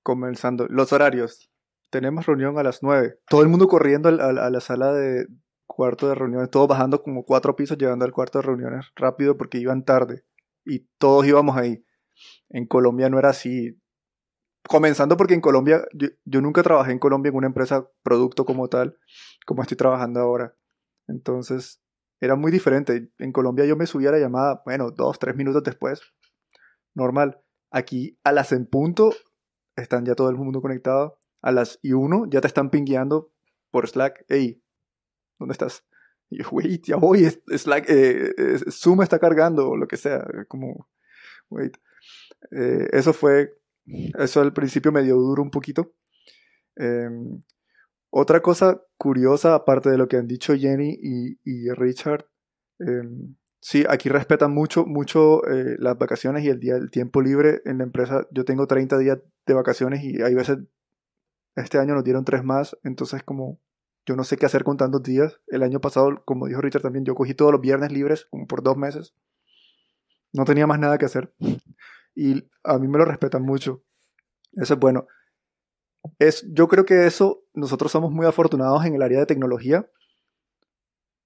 [0.03, 0.67] comenzando.
[0.69, 1.49] Los horarios.
[1.91, 3.19] Tenemos reunión a las 9.
[3.27, 5.25] Todo el mundo corriendo a la sala de,
[5.79, 9.59] cuarto de reuniones, todos bajando como cuatro pisos, llegando al cuarto de reuniones rápido porque
[9.59, 10.25] iban tarde
[10.65, 11.85] y todos íbamos ahí.
[12.49, 13.79] En Colombia no era así.
[14.69, 18.99] Comenzando porque en Colombia, yo, nunca trabajé en Colombia en una empresa producto como tal,
[19.47, 20.55] como estoy trabajando ahora.
[21.07, 21.81] Entonces,
[22.19, 23.09] era muy diferente.
[23.17, 26.01] En Colombia yo me subía a la llamada, bueno, dos, tres minutos después.
[26.93, 27.41] Normal.
[27.71, 29.11] Aquí a las en punto
[29.75, 31.17] están ya todo el mundo conectado.
[31.41, 33.31] A las y uno ya te están pingueando
[33.71, 34.23] por Slack.
[34.27, 34.61] Hey,
[35.39, 35.83] ¿dónde estás?
[36.29, 37.27] Y yo, wait, ya voy,
[37.65, 40.87] like, eh, Zoom está cargando o lo que sea, como,
[41.49, 41.75] wait.
[42.51, 43.58] Eh, eso fue,
[44.17, 45.93] eso al principio me dio duro un poquito.
[46.75, 47.41] Em,
[48.09, 52.25] otra cosa curiosa, aparte de lo que han dicho Jenny y, Richard,
[52.79, 57.61] em, sí, aquí respetan mucho, mucho eh, las vacaciones y el, día, el tiempo libre
[57.65, 58.27] en la empresa.
[58.31, 60.59] Yo tengo 30 días de vacaciones y hay veces,
[61.55, 63.59] este año nos dieron tres más, entonces como
[64.05, 65.39] yo no sé qué hacer con tantos días.
[65.47, 68.63] El año pasado, como dijo Richard también, yo cogí todos los viernes libres, como por
[68.63, 69.13] dos meses.
[70.33, 71.31] No tenía más nada que hacer.
[72.19, 73.81] Y a mí me lo respetan mucho.
[74.53, 75.07] Eso es bueno.
[76.17, 79.89] Es, yo creo que eso, nosotros somos muy afortunados en el área de tecnología,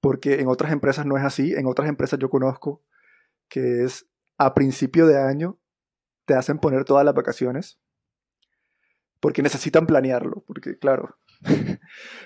[0.01, 1.53] porque en otras empresas no es así.
[1.53, 2.83] En otras empresas yo conozco
[3.49, 5.57] que es a principio de año
[6.25, 7.79] te hacen poner todas las vacaciones,
[9.19, 11.17] porque necesitan planearlo, porque claro,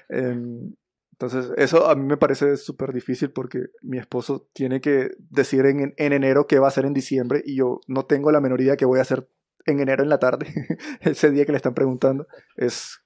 [0.10, 0.76] Em,
[1.20, 5.96] entonces, eso a mí me parece súper difícil porque mi esposo tiene que decir en,
[5.98, 8.78] en, enero qué va a hacer en diciembre y yo no tengo la menor idea
[8.78, 9.28] qué voy a hacer
[9.66, 10.48] en enero en la tarde,
[11.02, 12.28] ese día que le están preguntando.
[12.56, 13.00] Es.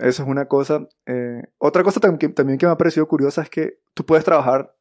[0.00, 0.86] Eso es una cosa.
[1.06, 4.76] Eh, otra cosa también, también que me ha parecido curiosa es que tú puedes trabajar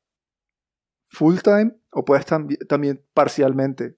[1.06, 3.98] full time o puedes también parcialmente.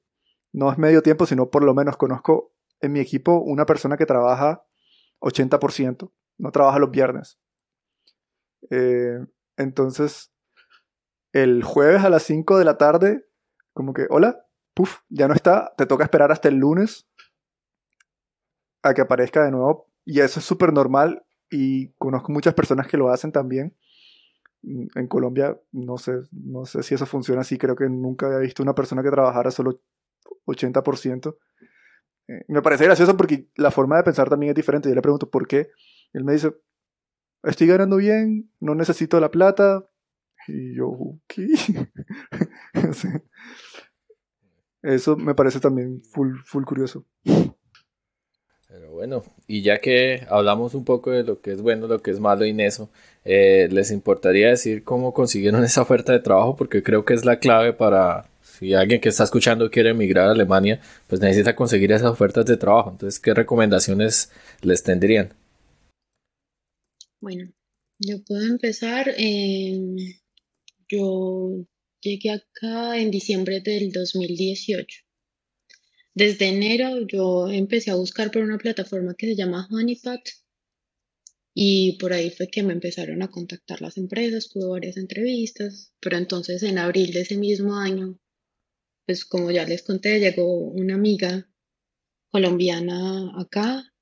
[0.51, 4.05] No es medio tiempo, sino por lo menos conozco en mi equipo una persona que
[4.05, 4.63] trabaja
[5.19, 7.39] 80%, no trabaja los viernes.
[8.69, 9.19] Eh,
[9.57, 10.31] entonces,
[11.31, 13.25] el jueves a las 5 de la tarde,
[13.73, 17.07] como que, hola, puff, ya no está, te toca esperar hasta el lunes
[18.81, 19.89] a que aparezca de nuevo.
[20.05, 23.75] Y eso es súper normal y conozco muchas personas que lo hacen también.
[24.63, 28.39] Mm, en Colombia no sé, no sé si eso funciona así, creo que nunca había
[28.39, 29.81] visto una persona que trabajara solo
[30.45, 31.37] 80%.
[32.27, 34.89] Eh, me parece gracioso porque la forma de pensar también es diferente.
[34.89, 35.69] Yo le pregunto por qué.
[36.13, 36.53] Él me dice,
[37.43, 39.85] estoy ganando bien, no necesito la plata.
[40.47, 41.47] Y yo, ¿qué?
[44.81, 47.05] Eso me parece también full, full curioso.
[48.67, 52.11] Pero bueno, y ya que hablamos un poco de lo que es bueno, lo que
[52.11, 52.89] es malo en eso,
[53.23, 56.55] eh, ¿les importaría decir cómo consiguieron esa oferta de trabajo?
[56.55, 60.31] Porque creo que es la clave para si alguien que está escuchando quiere emigrar a
[60.31, 62.89] Alemania, pues necesita conseguir esas ofertas de trabajo.
[62.91, 65.33] Entonces, ¿qué recomendaciones les tendrían?
[67.23, 67.53] Bueno,
[67.99, 69.15] yo puedo empezar.
[70.89, 71.65] yo
[72.01, 75.05] llegué acá en diciembre del 2018.
[76.13, 80.19] Desde enero yo empecé a buscar por una plataforma que se llama Honeypot
[81.53, 86.17] Y por ahí fue que me empezaron a contactar las empresas, tuve varias entrevistas, pero
[86.17, 88.19] entonces en abril de ese mismo año,
[89.05, 91.49] pues como ya les conté, llegó una amiga
[92.27, 93.92] colombiana acá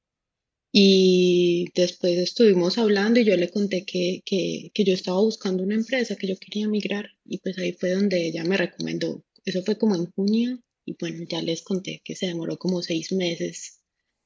[0.72, 5.76] y después estuvimos hablando y yo le conté que, que, que yo estaba buscando una
[5.76, 9.24] empresa, que yo quería migrar y pues ahí fue donde ella me recomendó.
[9.46, 13.12] Eso fue como en junio y bueno, ya les conté que se demoró como seis
[13.12, 13.80] meses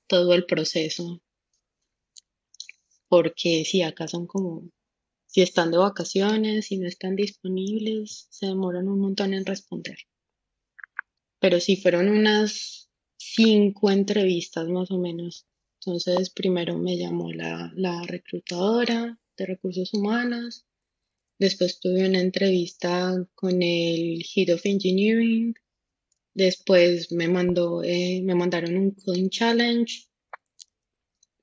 [0.08, 1.22] todo el proceso
[3.08, 4.70] porque si acá son como,
[5.26, 9.98] si están de vacaciones, si no están disponibles, se demoran un montón en responder.
[11.40, 15.46] Pero sí fueron unas cinco entrevistas más o menos.
[15.86, 20.66] Entonces, primero me llamó la, la reclutadora de recursos humanos,
[21.38, 25.54] después tuve una entrevista con el Head of Engineering,
[26.34, 30.08] después me mandó, eh, me mandaron un coding challenge,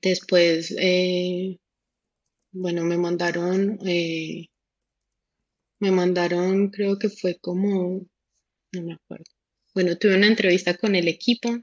[0.01, 1.61] después eh,
[2.51, 4.49] bueno, me mandaron, eh,
[5.79, 8.07] me mandaron, creo que fue como,
[8.73, 9.25] no me acuerdo.
[9.75, 11.63] Bueno, tuve una entrevista con el equipo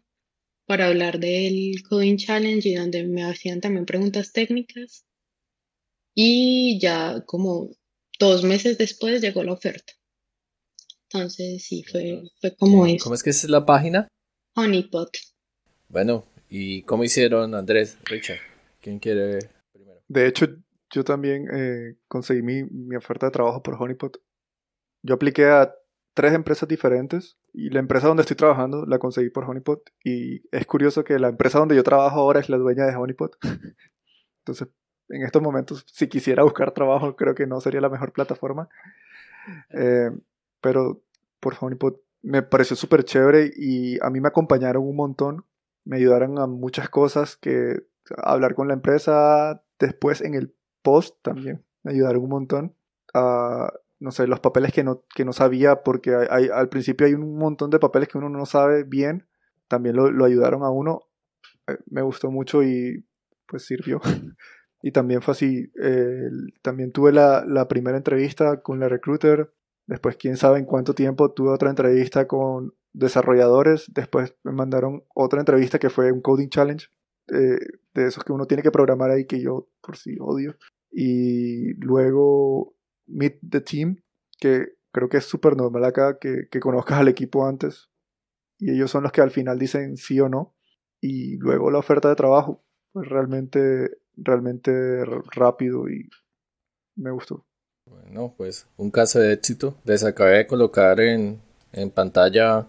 [0.70, 5.04] para hablar del Coding Challenge y donde me hacían también preguntas técnicas.
[6.14, 7.72] Y ya como
[8.20, 9.94] dos meses después llegó la oferta.
[11.06, 13.06] Entonces sí, fue, fue como eso.
[13.06, 14.08] ¿Cómo es que es la página?
[14.54, 15.10] Honeypot.
[15.88, 18.38] Bueno, ¿y cómo hicieron Andrés, Richard?
[18.80, 19.40] ¿Quién quiere
[19.74, 20.04] primero?
[20.08, 20.56] De hecho,
[20.94, 24.22] yo también eh, conseguí mi, mi, oferta de trabajo por Honeypot.
[25.02, 25.74] Yo apliqué a
[26.20, 29.90] tres empresas diferentes y la empresa donde estoy trabajando la conseguí por Honeypot.
[30.04, 33.38] Y es curioso que la empresa donde yo trabajo ahora es la dueña de Honeypot.
[34.40, 34.68] Entonces,
[35.08, 38.68] en estos momentos, si quisiera buscar trabajo, creo que no sería la mejor plataforma.
[39.70, 40.12] Eh,
[40.60, 41.02] pero
[41.40, 45.46] por Honeypot me pareció súper chévere y a mí me acompañaron un montón.
[45.86, 47.80] Me ayudaron a muchas cosas que
[48.18, 52.76] hablar con la empresa después en el post también me ayudaron un montón.
[53.14, 57.38] a no sé, los papeles que no, que no sabía, porque al principio hay un
[57.38, 59.28] montón de papeles que uno no sabe bien,
[59.68, 61.02] también lo, ayudaron a uno.
[61.68, 63.06] Eh, me gustó mucho y
[63.48, 64.00] pues sirvió.
[64.82, 65.72] y también fue así,
[66.62, 69.54] también tuve la, la, primera entrevista con la recruiter,
[69.88, 75.40] después quién sabe en cuánto tiempo tuve otra entrevista con desarrolladores, después me mandaron otra
[75.40, 76.88] entrevista que fue un coding challenge
[77.32, 77.60] eh,
[77.94, 80.56] de esos que uno tiene que programar ahí que yo por sí odio.
[80.92, 82.76] Y luego
[83.10, 84.02] Meet the Team,
[84.40, 87.90] que creo que es súper normal acá que, que conozcas al equipo antes.
[88.58, 90.56] Y ellos son los que al final dicen sí o no.
[91.02, 96.10] Y luego la oferta de trabajo, pues realmente, realmente rápido y
[96.96, 97.46] me gustó.
[97.86, 99.76] Bueno, pues un caso de éxito.
[99.86, 101.42] Les acabé de colocar en,
[101.72, 102.68] en pantalla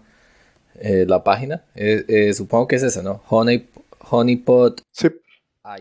[0.75, 1.65] eh, la página.
[1.75, 3.21] Eh, eh, supongo que es esa, ¿no?
[3.29, 3.69] Honey,
[4.09, 4.81] Honeypot.
[4.91, 5.09] Sí.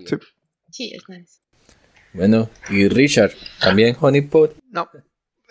[0.07, 0.17] sí.
[0.71, 1.41] Sí, es nice.
[2.13, 4.57] Bueno, y Richard, ¿también Honeypot?
[4.69, 4.91] No,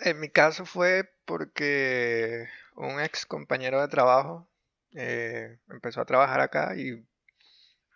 [0.00, 4.48] en mi caso fue porque un ex compañero de trabajo
[4.92, 7.04] eh, empezó a trabajar acá y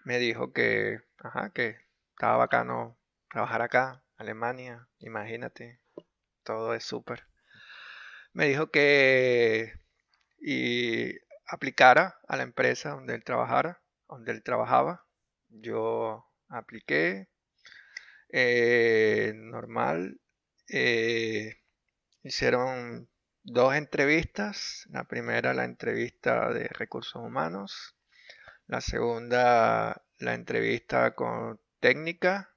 [0.04, 1.76] me dijo que, ajá, que
[2.12, 2.96] estaba bacano
[3.30, 5.80] trabajar acá, Alemania, imagínate,
[6.42, 7.24] todo es súper.
[8.32, 9.72] Me dijo que
[10.40, 11.14] y
[11.46, 15.04] aplicara a la empresa donde él trabajara donde él trabajaba.
[15.48, 17.28] Yo apliqué
[18.36, 20.20] eh, normal.
[20.68, 21.56] Eh,
[22.24, 23.08] hicieron
[23.44, 24.86] dos entrevistas.
[24.90, 27.96] La primera la entrevista de recursos humanos.
[28.66, 32.52] La segunda la entrevista con técnica.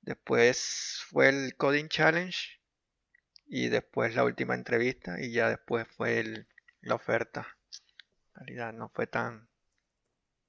[0.00, 2.60] Después fue el Coding Challenge.
[3.46, 5.20] Y después la última entrevista.
[5.20, 6.46] Y ya después fue
[6.80, 7.46] la oferta.
[8.34, 9.48] En realidad no fue tan,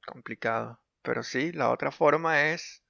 [0.07, 0.81] complicado.
[1.03, 2.83] Pero sí, la otra forma es,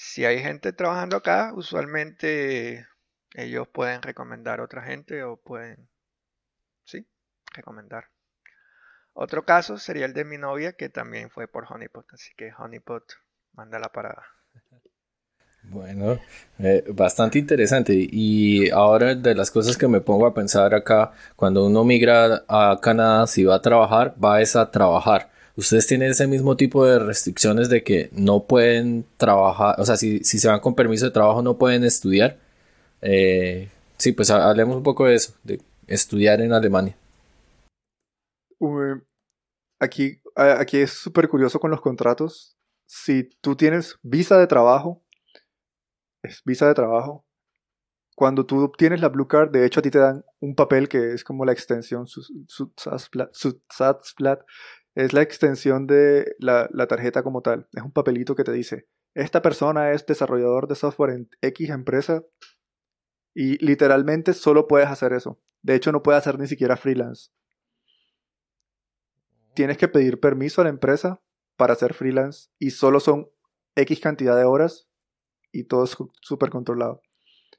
[0.00, 2.86] si hay gente trabajando acá, usualmente
[3.34, 5.88] ellos pueden recomendar a otra gente o pueden,
[6.84, 7.04] sí,
[7.52, 8.04] recomendar.
[9.12, 13.02] Otro caso sería el de mi novia, que también fue por Honeypot, así que Honeypot
[13.54, 14.24] manda la parada.
[15.64, 16.20] Bueno,
[16.60, 17.92] eh, bastante interesante.
[17.92, 22.78] Y ahora de las cosas que me pongo a pensar acá, cuando uno migra a
[22.80, 25.28] Canadá, si va a trabajar, va a trabajar.
[25.58, 30.22] ¿Ustedes tienen ese mismo tipo de restricciones de que no pueden trabajar, o sea, si,
[30.22, 32.38] se van con permiso de trabajo no pueden estudiar?
[33.02, 36.96] Eh, sí, pues hablemos un poco de eso, de estudiar en Alemania.
[39.80, 42.56] aquí, aquí es súper curioso con los contratos.
[42.86, 45.02] Si tú tienes visa de trabajo,
[46.22, 47.26] es visa de trabajo.
[48.14, 51.14] Cuando tú obtienes la Blue Card, de hecho a ti te dan un papel que
[51.14, 52.06] es como la extensión
[53.66, 54.44] Satzblatt,
[54.98, 57.68] es la extensión de la, tarjeta como tal.
[57.72, 62.24] Es un papelito que te dice, esta persona es desarrollador de software en X empresa
[63.32, 65.38] y literalmente solo puedes hacer eso.
[65.62, 67.30] De hecho, no puedes hacer ni siquiera freelance.
[69.54, 71.20] Tienes que pedir permiso a la empresa
[71.56, 73.30] para hacer freelance y solo son
[73.76, 74.88] X cantidad de horas
[75.52, 77.02] y todo es súper controlado.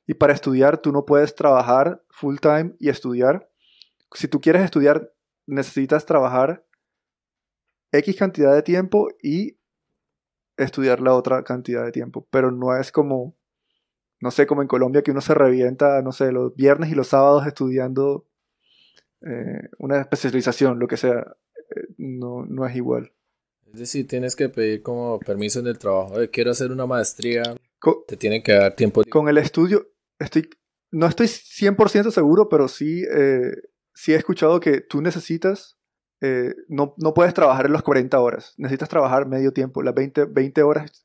[0.05, 3.49] Y para estudiar, tú no puedes trabajar full time y estudiar.
[4.13, 5.13] Si tú quieres estudiar,
[5.45, 6.65] necesitas trabajar
[7.91, 9.57] X cantidad de tiempo y
[10.57, 12.27] estudiar la otra cantidad de tiempo.
[12.29, 13.35] Pero no es como,
[14.19, 17.07] no sé, como en Colombia que uno se revienta, no sé, los viernes y los
[17.07, 18.27] sábados estudiando
[19.21, 21.35] eh, una especialización, lo que sea.
[21.75, 23.11] Eh, no, no es igual.
[23.73, 26.15] Es decir, tienes que pedir como permiso en el trabajo.
[26.31, 27.43] quiero hacer una maestría.
[28.07, 29.03] te tienen que dar tiempo.
[29.09, 30.49] Con el estudio, estoy,
[30.91, 33.51] no estoy 100% seguro, pero sí, eh,
[33.93, 35.78] sí he escuchado que tú necesitas,
[36.21, 38.53] eh, no, no, puedes trabajar en las 40 horas.
[38.57, 41.03] Necesitas trabajar medio tiempo, las 20, 20 horas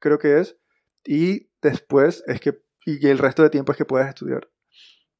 [0.00, 0.56] creo que es.
[1.04, 4.48] Y después es que, y el resto de tiempo es que puedes estudiar.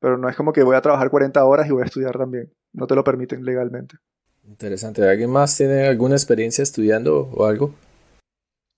[0.00, 2.52] Pero no es como que voy a trabajar 40 horas y voy a estudiar también.
[2.72, 3.96] No te lo permiten legalmente.
[4.44, 5.08] Interesante.
[5.08, 7.74] ¿Alguien más tiene alguna experiencia estudiando o algo?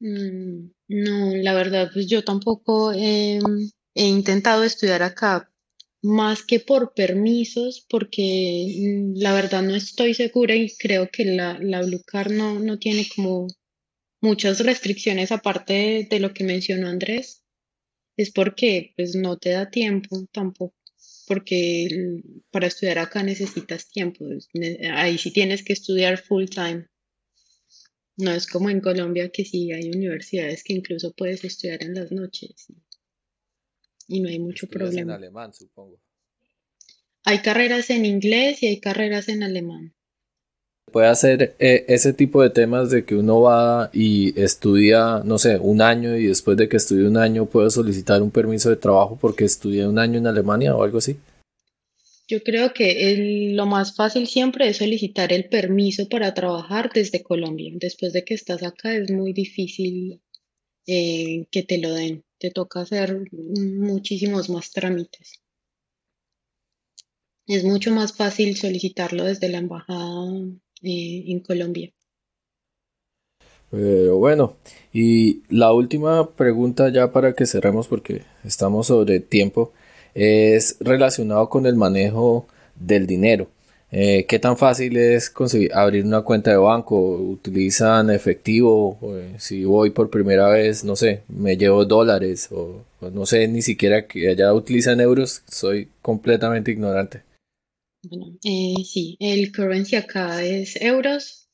[0.00, 3.40] Mm, no, la verdad, pues yo tampoco he
[3.94, 5.50] intentado estudiar acá
[6.02, 11.58] más que por permisos, porque mm, la verdad no estoy segura y creo que la,
[11.60, 11.82] la
[12.30, 13.48] no, no tiene como
[14.20, 17.42] muchas restricciones aparte de, lo que mencionó Andrés.
[18.16, 20.74] Es porque pues no te da tiempo tampoco
[21.26, 24.24] porque para estudiar acá necesitas tiempo.
[24.94, 26.86] Ahí sí tienes que estudiar full time.
[28.16, 32.10] No es como en Colombia que sí hay universidades que incluso puedes estudiar en las
[32.10, 32.72] noches
[34.08, 35.14] y no hay mucho problema.
[35.14, 36.00] En alemán, supongo.
[37.24, 39.94] Hay carreras en inglés y hay carreras en alemán.
[40.90, 45.58] Puede hacer eh, ese tipo de temas de que uno va y estudia, no sé,
[45.58, 49.18] un año y después de que estudie un año puede solicitar un permiso de trabajo
[49.20, 51.16] porque estudié un año en Alemania o algo así.
[52.26, 57.70] Yo creo que lo más fácil siempre es solicitar el permiso para trabajar desde Colombia.
[57.74, 60.20] Después de que estás acá es muy difícil
[60.86, 62.24] eh, que te lo den.
[62.38, 65.42] Te toca hacer muchísimos más trámites.
[67.46, 70.30] Es mucho más fácil solicitarlo desde la embajada
[70.82, 71.92] eh, en Colombia.
[73.70, 74.56] Pero bueno,
[74.92, 79.72] y la última pregunta ya para que cerremos porque estamos sobre tiempo
[80.14, 83.48] es relacionado con el manejo del dinero.
[83.90, 85.32] Eh, ¿Qué tan fácil es
[85.72, 87.16] abrir una cuenta de banco?
[87.16, 88.98] ¿Utilizan efectivo?
[89.02, 93.62] Eh, si voy por primera vez, no sé, me llevo dólares o, no sé ni
[93.62, 97.22] siquiera que allá utilizan euros, soy completamente ignorante.
[98.02, 101.48] Bueno, eh, sí, el currency acá es euros.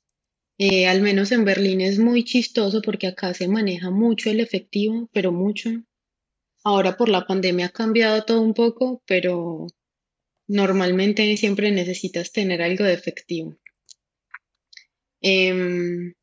[0.59, 5.09] Eh, al menos en Berlín es muy chistoso porque acá se maneja mucho el efectivo,
[5.12, 5.70] pero mucho.
[6.64, 9.66] Ahora por la pandemia ha cambiado todo un poco, pero
[10.47, 13.57] normalmente siempre necesitas tener algo de efectivo.
[15.20, 16.14] Em,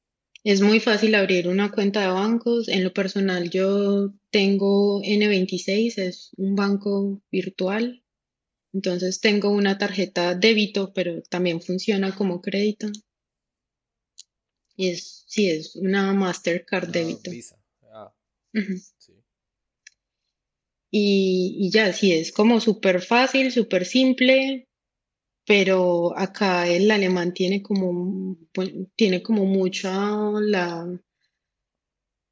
[0.44, 2.68] es muy fácil abrir una cuenta de bancos.
[2.68, 8.02] En lo personal yo tengo N26, es un banco virtual
[8.74, 12.88] entonces tengo una tarjeta débito, pero también funciona como crédito.
[14.76, 17.32] Y es, sí, es una Mastercard ah, débito.
[17.92, 18.14] Ah,
[20.92, 24.68] y, ya, sí, es como súper fácil, súper simple,
[25.46, 28.38] pero acá el alemán tiene como,
[28.96, 29.92] tiene como mucha
[30.42, 30.88] la,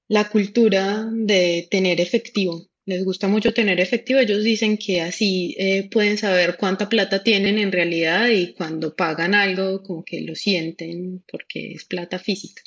[0.09, 5.87] la cultura de tener efectivo les gusta mucho tener efectivo, ellos dicen que así eh,
[5.91, 11.23] pueden saber cuánta plata tienen en realidad y cuando pagan algo como que lo sienten
[11.31, 12.63] porque es plata física.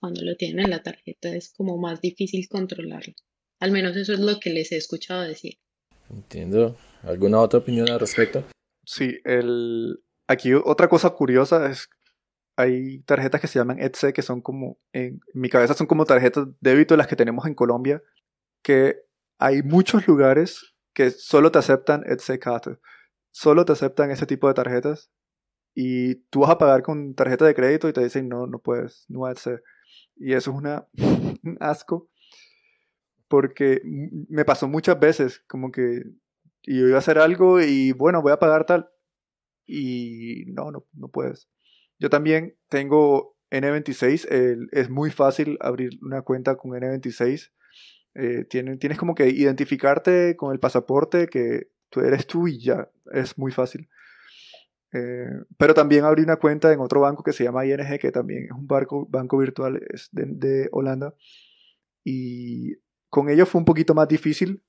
[0.00, 3.14] Cuando lo tienen en la tarjeta es como más difícil controlarlo.
[3.62, 5.54] Al menos eso es lo que les he escuchado decir.
[6.10, 6.76] Entiendo.
[7.04, 8.42] ¿Alguna otra opinión al respecto?
[8.84, 10.02] Sí, el...
[10.26, 11.88] aquí otra cosa curiosa es
[12.56, 16.48] hay tarjetas que se llaman ETC que son como, en mi cabeza son como tarjetas
[16.60, 18.02] débito las que tenemos en Colombia,
[18.64, 18.96] que
[19.38, 22.80] hay muchos lugares que solo te aceptan Etcétera.
[23.30, 25.12] Solo te aceptan ese tipo de tarjetas.
[25.72, 29.04] Y tú vas a pagar con tarjeta de crédito y te dicen, no, no puedes,
[29.08, 29.62] no hacer.
[30.16, 30.88] Y eso es una,
[31.44, 32.10] un asco.
[33.32, 33.80] Porque
[34.28, 36.02] me pasó muchas veces, como que
[36.64, 38.90] yo iba a hacer algo y bueno, voy a pagar tal.
[39.64, 41.48] Y no, no, no puedes.
[41.98, 44.68] Yo también tengo N26.
[44.70, 47.52] es muy fácil abrir una cuenta con N26
[48.14, 53.38] eh, tienes, como que identificarte con el pasaporte que tú eres tú y ya, es
[53.38, 53.88] muy fácil.
[54.92, 58.44] Eh, pero también abrí una cuenta en otro banco que se llama ING, que también
[58.44, 61.14] es un banco, banco virtual es de, Holanda.
[62.04, 62.74] y
[63.12, 64.64] con ellos fue un poquito más difícil,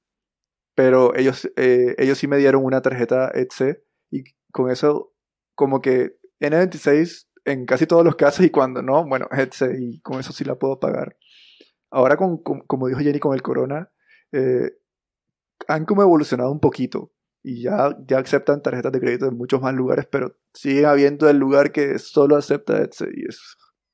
[0.76, 3.82] pero ellos, eh, ellos sí me dieron una tarjeta ETC
[4.12, 5.14] y con eso
[5.56, 10.20] como que N26 en casi todos los casos y cuando no, bueno, ETC y con
[10.20, 11.16] eso sí la puedo pagar.
[11.90, 13.90] Ahora, con, como dijo Jenny con el corona,
[14.34, 14.74] eh,
[15.70, 17.14] han como evolucionado un poquito
[17.44, 21.38] y ya, ya aceptan tarjetas de crédito en muchos más lugares, pero sigue habiendo el
[21.38, 23.08] lugar que solo acepta ETC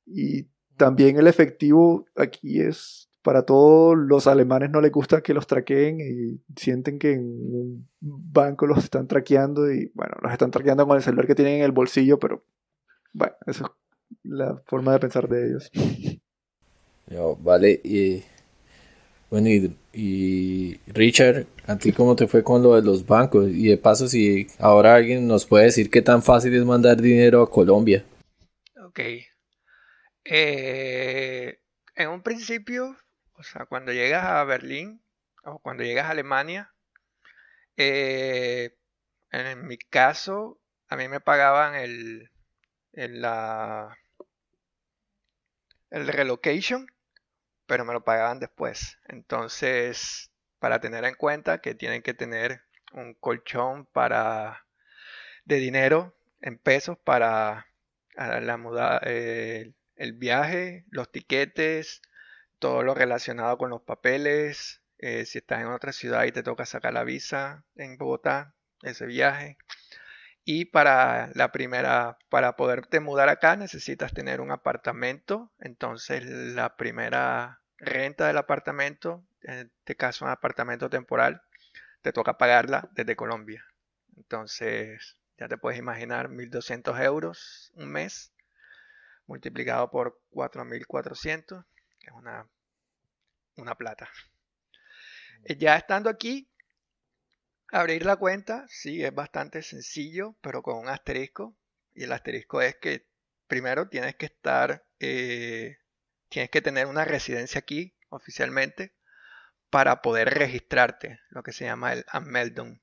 [0.06, 5.46] y, también el efectivo aquí es para todos los alemanes no les gusta que los
[5.46, 10.86] traqueen y sienten que en un banco los están traqueando y bueno, los están traqueando
[10.86, 12.42] con el celular que tienen en el bolsillo, pero
[13.12, 13.70] bueno, esa es
[14.24, 15.70] la forma de pensar de ellos.
[17.40, 18.22] vale, y
[19.30, 19.48] bueno,
[19.92, 23.48] y, Richard, ¿a ti cómo te fue con lo de los bancos?
[23.48, 27.42] Y de paso, si ahora alguien nos puede decir qué tan fácil es mandar dinero
[27.42, 28.04] a Colombia.
[28.84, 29.00] Ok.
[30.24, 31.58] Eh,
[31.94, 32.96] en un principio
[33.40, 35.02] o sea, cuando llegas a Berlín
[35.44, 36.74] o cuando llegas a Alemania,
[37.78, 38.76] eh,
[39.30, 42.30] en mi caso, a mí me pagaban el,
[42.92, 43.24] el,
[45.90, 46.86] el relocation,
[47.64, 48.98] pero me lo pagaban después.
[49.08, 52.62] Entonces, para tener en cuenta que tienen que tener
[52.92, 54.66] un colchón para
[55.46, 57.66] de dinero en pesos para
[58.16, 62.02] la muda, eh, el viaje, los tiquetes,
[62.60, 66.66] todo lo relacionado con los papeles, eh, si estás en otra ciudad y te toca
[66.66, 69.56] sacar la visa en Bogotá, ese viaje.
[70.44, 75.50] Y para la primera, para poderte mudar acá necesitas tener un apartamento.
[75.58, 81.42] Entonces la primera renta del apartamento, en este caso un apartamento temporal,
[82.02, 83.64] te toca pagarla desde Colombia.
[84.16, 88.32] Entonces ya te puedes imaginar 1.200 euros un mes
[89.26, 91.64] multiplicado por 4.400
[92.02, 92.48] es una,
[93.56, 94.08] una plata.
[95.44, 96.50] Eh, ya estando aquí,
[97.68, 101.56] abrir la cuenta, sí, es bastante sencillo, pero con un asterisco.
[101.94, 103.06] Y el asterisco es que
[103.46, 105.78] primero tienes que estar, eh,
[106.28, 108.94] tienes que tener una residencia aquí oficialmente
[109.70, 112.80] para poder registrarte, lo que se llama el Anmeldung.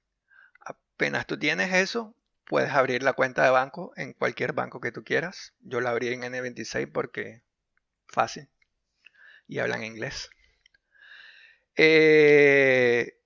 [0.61, 2.15] Apenas tú tienes eso,
[2.45, 5.53] puedes abrir la cuenta de banco en cualquier banco que tú quieras.
[5.59, 7.43] Yo la abrí en N26 porque
[8.07, 8.49] fácil
[9.48, 10.30] y hablan inglés.
[11.76, 13.20] Eh,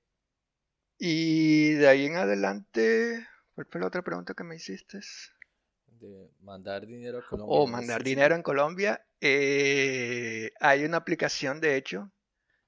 [0.98, 5.00] y de ahí en adelante, ¿cuál fue la otra pregunta que me hiciste?
[5.88, 7.58] De mandar dinero a Colombia.
[7.58, 9.06] O mandar dinero en Colombia.
[9.20, 12.12] Eh, hay una aplicación, de hecho,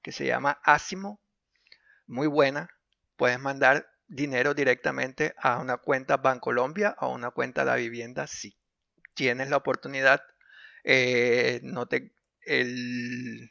[0.02, 1.20] que se llama Asimo,
[2.06, 2.70] muy buena.
[3.16, 8.56] Puedes mandar dinero directamente a una cuenta Bancolombia o a una cuenta de vivienda si
[9.14, 10.22] tienes la oportunidad.
[10.84, 12.13] Eh, no te
[12.46, 13.50] el,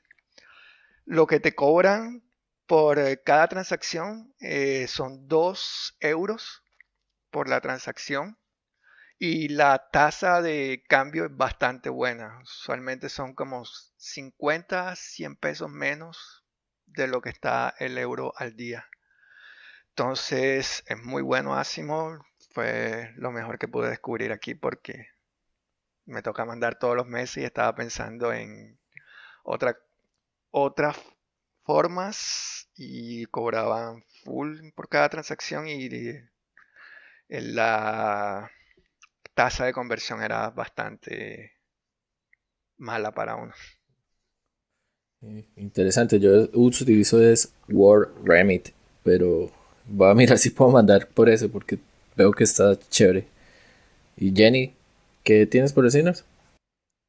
[1.05, 2.23] lo que te cobran
[2.65, 6.63] por eh, cada transacción eh, son 2 euros
[7.29, 8.37] por la transacción
[9.19, 12.39] y la tasa de cambio es bastante buena.
[12.43, 13.63] Usualmente son como
[13.97, 16.43] 50, 100 pesos menos
[16.85, 18.87] de lo que está el euro al día.
[19.89, 22.17] Entonces es muy bueno Asimo.
[22.53, 25.07] Fue lo mejor que pude descubrir aquí porque
[26.05, 28.79] me toca mandar todos los meses y estaba pensando en
[29.43, 29.77] otra,
[30.51, 30.97] otras
[31.63, 35.89] formas y cobraban full por cada transacción y
[37.29, 38.51] la
[39.33, 41.53] tasa de conversión era bastante
[42.77, 43.53] mala para uno.
[45.55, 48.69] Interesante, yo utilizo es War Remit,
[49.03, 49.49] pero
[49.85, 51.79] voy a mirar si puedo mandar por eso porque
[52.15, 53.25] veo que está chévere.
[54.17, 54.73] Y Jenny,
[55.23, 56.25] ¿qué tienes por decirnos?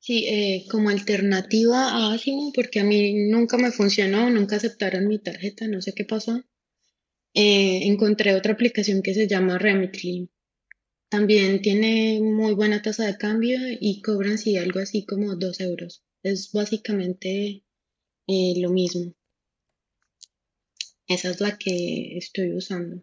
[0.05, 5.19] Sí, eh, como alternativa a Asimo, porque a mí nunca me funcionó, nunca aceptaron mi
[5.19, 6.45] tarjeta, no sé qué pasó.
[7.33, 10.29] Eh, encontré otra aplicación que se llama Remitly.
[11.09, 16.05] También tiene muy buena tasa de cambio y cobran sí algo así como 2 euros.
[16.23, 17.65] Es básicamente
[18.27, 19.15] eh, lo mismo.
[21.09, 23.03] Esa es la que estoy usando.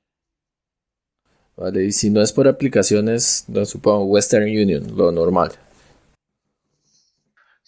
[1.58, 5.54] Vale, y si no es por aplicaciones, no supongo Western Union, lo normal.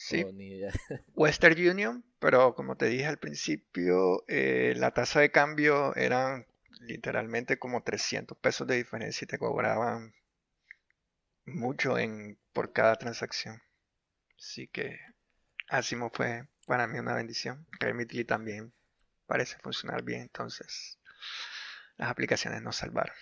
[0.03, 0.25] Sí.
[1.15, 6.45] Western Union, pero como te dije al principio, eh, la tasa de cambio eran
[6.81, 10.13] literalmente como 300 pesos de diferencia y te cobraban
[11.45, 13.61] mucho en, por cada transacción.
[14.37, 14.99] Así que
[15.69, 17.65] Asimo fue para mí una bendición.
[17.79, 18.73] Remitly también
[19.25, 20.99] parece funcionar bien, entonces
[21.95, 23.15] las aplicaciones nos salvaron.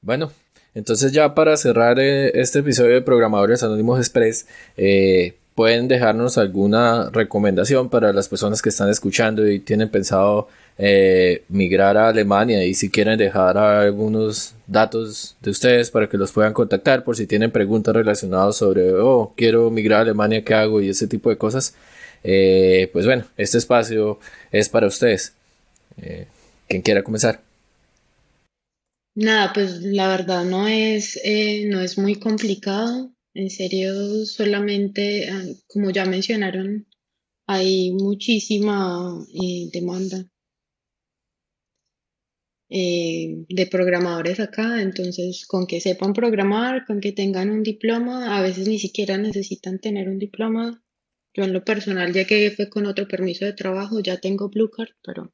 [0.00, 0.32] Bueno,
[0.72, 7.10] entonces ya para cerrar eh, este episodio de Programadores Anónimos Express, eh, pueden dejarnos alguna
[7.10, 10.48] recomendación para las personas que están escuchando y tienen pensado
[10.78, 16.32] eh, migrar a Alemania y si quieren dejar algunos datos de ustedes para que los
[16.32, 20.80] puedan contactar por si tienen preguntas relacionadas sobre, oh, quiero migrar a Alemania, ¿qué hago?
[20.80, 21.74] y ese tipo de cosas,
[22.24, 24.18] eh, pues bueno, este espacio
[24.50, 25.34] es para ustedes.
[26.00, 26.26] Eh,
[26.68, 27.42] quien quiera comenzar.
[29.14, 31.20] Nada, pues la verdad no es,
[31.66, 33.12] no es muy complicado.
[33.34, 36.86] En serio, solamente, ah, como ya mencionaron,
[37.46, 39.18] hay muchísima
[39.72, 40.26] demanda
[42.70, 48.42] eh, de programadores acá, entonces con que sepan programar, con que tengan un diploma, a
[48.42, 50.82] veces ni siquiera necesitan tener un diploma.
[51.34, 54.70] Yo en lo personal, ya que fue con otro permiso de trabajo, ya tengo Blue
[54.70, 55.32] Card, pero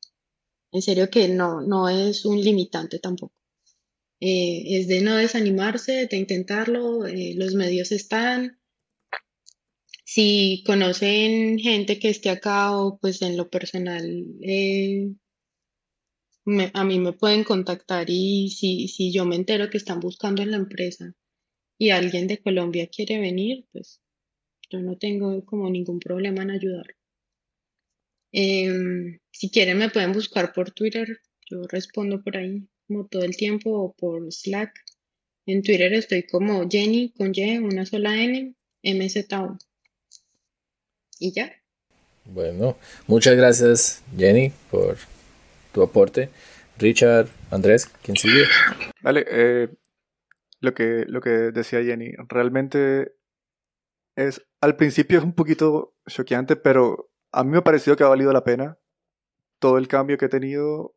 [0.73, 3.35] en serio que no, no es un limitante tampoco.
[4.21, 8.59] Eh, es de no desanimarse, de intentarlo, eh, los medios están.
[10.05, 14.05] Si conocen gente que esté acá o pues en lo personal
[16.73, 20.51] a mí me pueden contactar y si, si yo me entero que están buscando en
[20.51, 21.15] la empresa
[21.79, 24.01] y alguien de Colombia quiere venir, pues
[24.71, 26.87] yo no tengo como ningún problema en ayudar.
[28.33, 33.37] Em, si quieren me pueden buscar por Twitter, yo respondo por ahí como todo el
[33.37, 34.73] tiempo o por Slack.
[35.47, 39.59] En Twitter estoy como Jenny con Y, una sola N, MZO.
[41.21, 41.53] Y ya.
[42.25, 42.77] Bueno,
[43.07, 44.97] muchas gracias Jenny por
[45.73, 46.31] tu aporte.
[46.79, 48.45] Richard, Andrés, ¿quién sigue?
[49.03, 49.69] Vale, eh,
[50.61, 53.13] lo, que, lo que decía Jenny, realmente
[54.17, 58.09] es, al principio es un poquito choqueante, pero a mí me ha parecido que ha
[58.09, 58.79] valido la pena
[59.59, 60.95] todo el cambio que he tenido,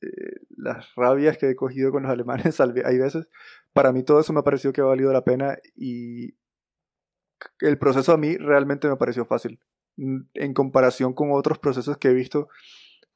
[0.00, 3.28] eh, las rabias que he cogido con los alemanes, hay veces,
[3.72, 6.34] para mí todo eso me ha parecido que ha valido la pena y
[7.60, 9.60] el proceso a mí realmente me pareció fácil.
[9.96, 12.48] En comparación con otros procesos que he visto,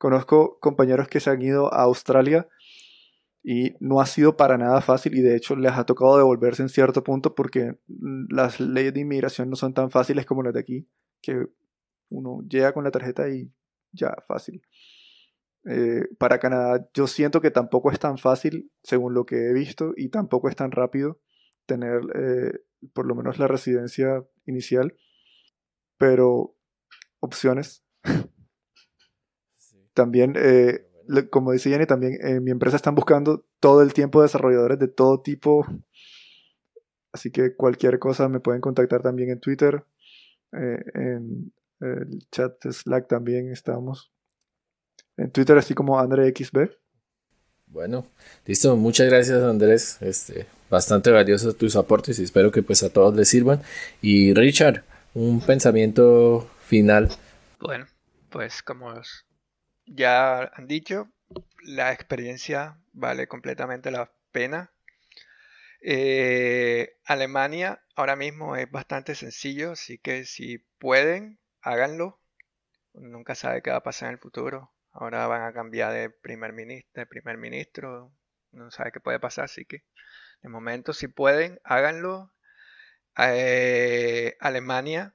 [0.03, 2.49] Conozco compañeros que se han ido a Australia
[3.41, 6.69] y no ha sido para nada fácil y de hecho les ha tocado devolverse en
[6.69, 10.59] cierto punto porque mm, las leyes de inmigración no son tan fáciles como las de
[10.59, 10.89] aquí,
[11.23, 11.47] que
[12.09, 13.53] uno llega con la tarjeta y
[13.93, 14.61] ya, fácil.
[15.65, 19.93] Eh, para Canadá yo siento que tampoco es tan fácil, según lo que he visto,
[19.97, 21.21] y tampoco es tan rápido
[21.67, 22.59] tener eh,
[22.93, 24.97] por lo menos la residencia inicial,
[25.99, 26.57] pero
[27.21, 27.85] opciones
[29.95, 30.89] también, eh,
[31.31, 35.21] como dice Jenny, también en mi empresa están buscando todo el tiempo desarrolladores de todo
[35.21, 35.67] tipo.
[37.13, 39.85] Así que cualquier cosa me pueden contactar también en Twitter.
[40.51, 44.13] En el chat de Slack también estamos.
[45.17, 46.71] En Twitter así como AndreXB.
[47.67, 48.07] Bueno,
[48.45, 48.77] listo.
[48.77, 49.99] Muchas gracias Andrés.
[50.01, 53.63] Este, bastante valiosos tus aportes y espero que pues a todos les sirvan.
[54.01, 54.85] Y Richard,
[55.15, 57.11] un pensamiento final.
[57.61, 57.87] Bueno,
[58.31, 58.93] pues como
[59.87, 61.09] ya han dicho,
[61.63, 64.73] la experiencia vale completamente la pena.
[65.81, 72.21] Eh, Alemania ahora mismo es bastante sencillo, así que si pueden, háganlo.
[72.95, 74.73] Nunca sabe qué va a pasar en el futuro.
[74.93, 78.13] Ahora van a cambiar de primer ministro, primer ministro.
[78.53, 79.85] No sabe qué puede pasar, así que
[80.43, 82.33] de momento si pueden, háganlo.
[83.19, 85.15] Eh, Alemania,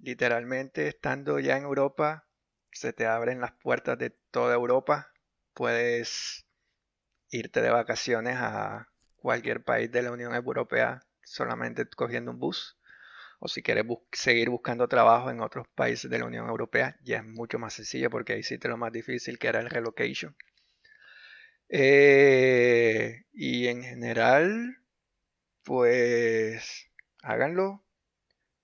[0.00, 2.26] literalmente estando ya en Europa,
[2.72, 5.10] se te abren las puertas de toda Europa.
[5.54, 6.46] Puedes
[7.30, 12.77] irte de vacaciones a cualquier país de la Unión Europea solamente cogiendo un bus.
[13.40, 17.24] O si quieres seguir buscando trabajo en otros países de la Unión Europea, ya es
[17.24, 20.36] mucho más sencillo porque ahí hiciste lo más difícil que era el relocation.
[21.70, 24.78] Eh, y en general,
[25.64, 26.88] pues
[27.22, 27.84] háganlo,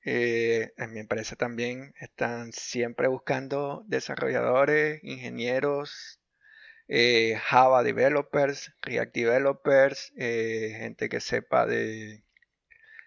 [0.04, 6.20] eh, en mi empresa también están siempre buscando desarrolladores, ingenieros,
[6.88, 12.23] eh, Java developers, React developers, gente que sepa de,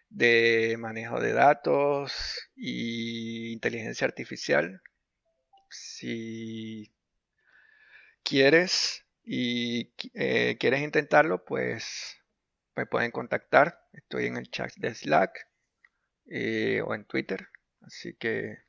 [0.09, 4.81] de manejo de datos y inteligencia artificial.
[5.69, 6.93] Si
[8.23, 9.91] quieres y
[10.59, 12.17] quieres intentarlo, pues
[12.75, 13.81] me pueden contactar.
[13.91, 15.49] Estoy en el chat de Slack
[16.27, 17.47] eh, o en Twitter.
[17.81, 18.59] Así que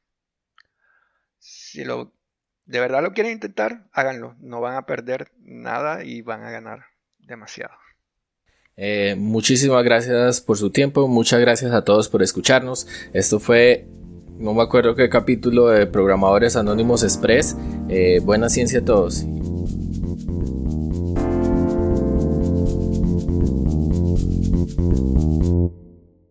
[1.38, 2.14] si lo
[2.64, 4.36] de verdad lo quieren intentar, háganlo.
[4.40, 6.86] No van a perder nada y van a ganar
[7.18, 7.74] demasiado.
[8.80, 12.86] Eh, muchísimas gracias por su tiempo, muchas gracias a todos por escucharnos.
[13.12, 13.86] Esto fue,
[14.38, 17.56] no me acuerdo qué capítulo de Programadores Anónimos Express.
[17.88, 19.26] Eh, buena ciencia a todos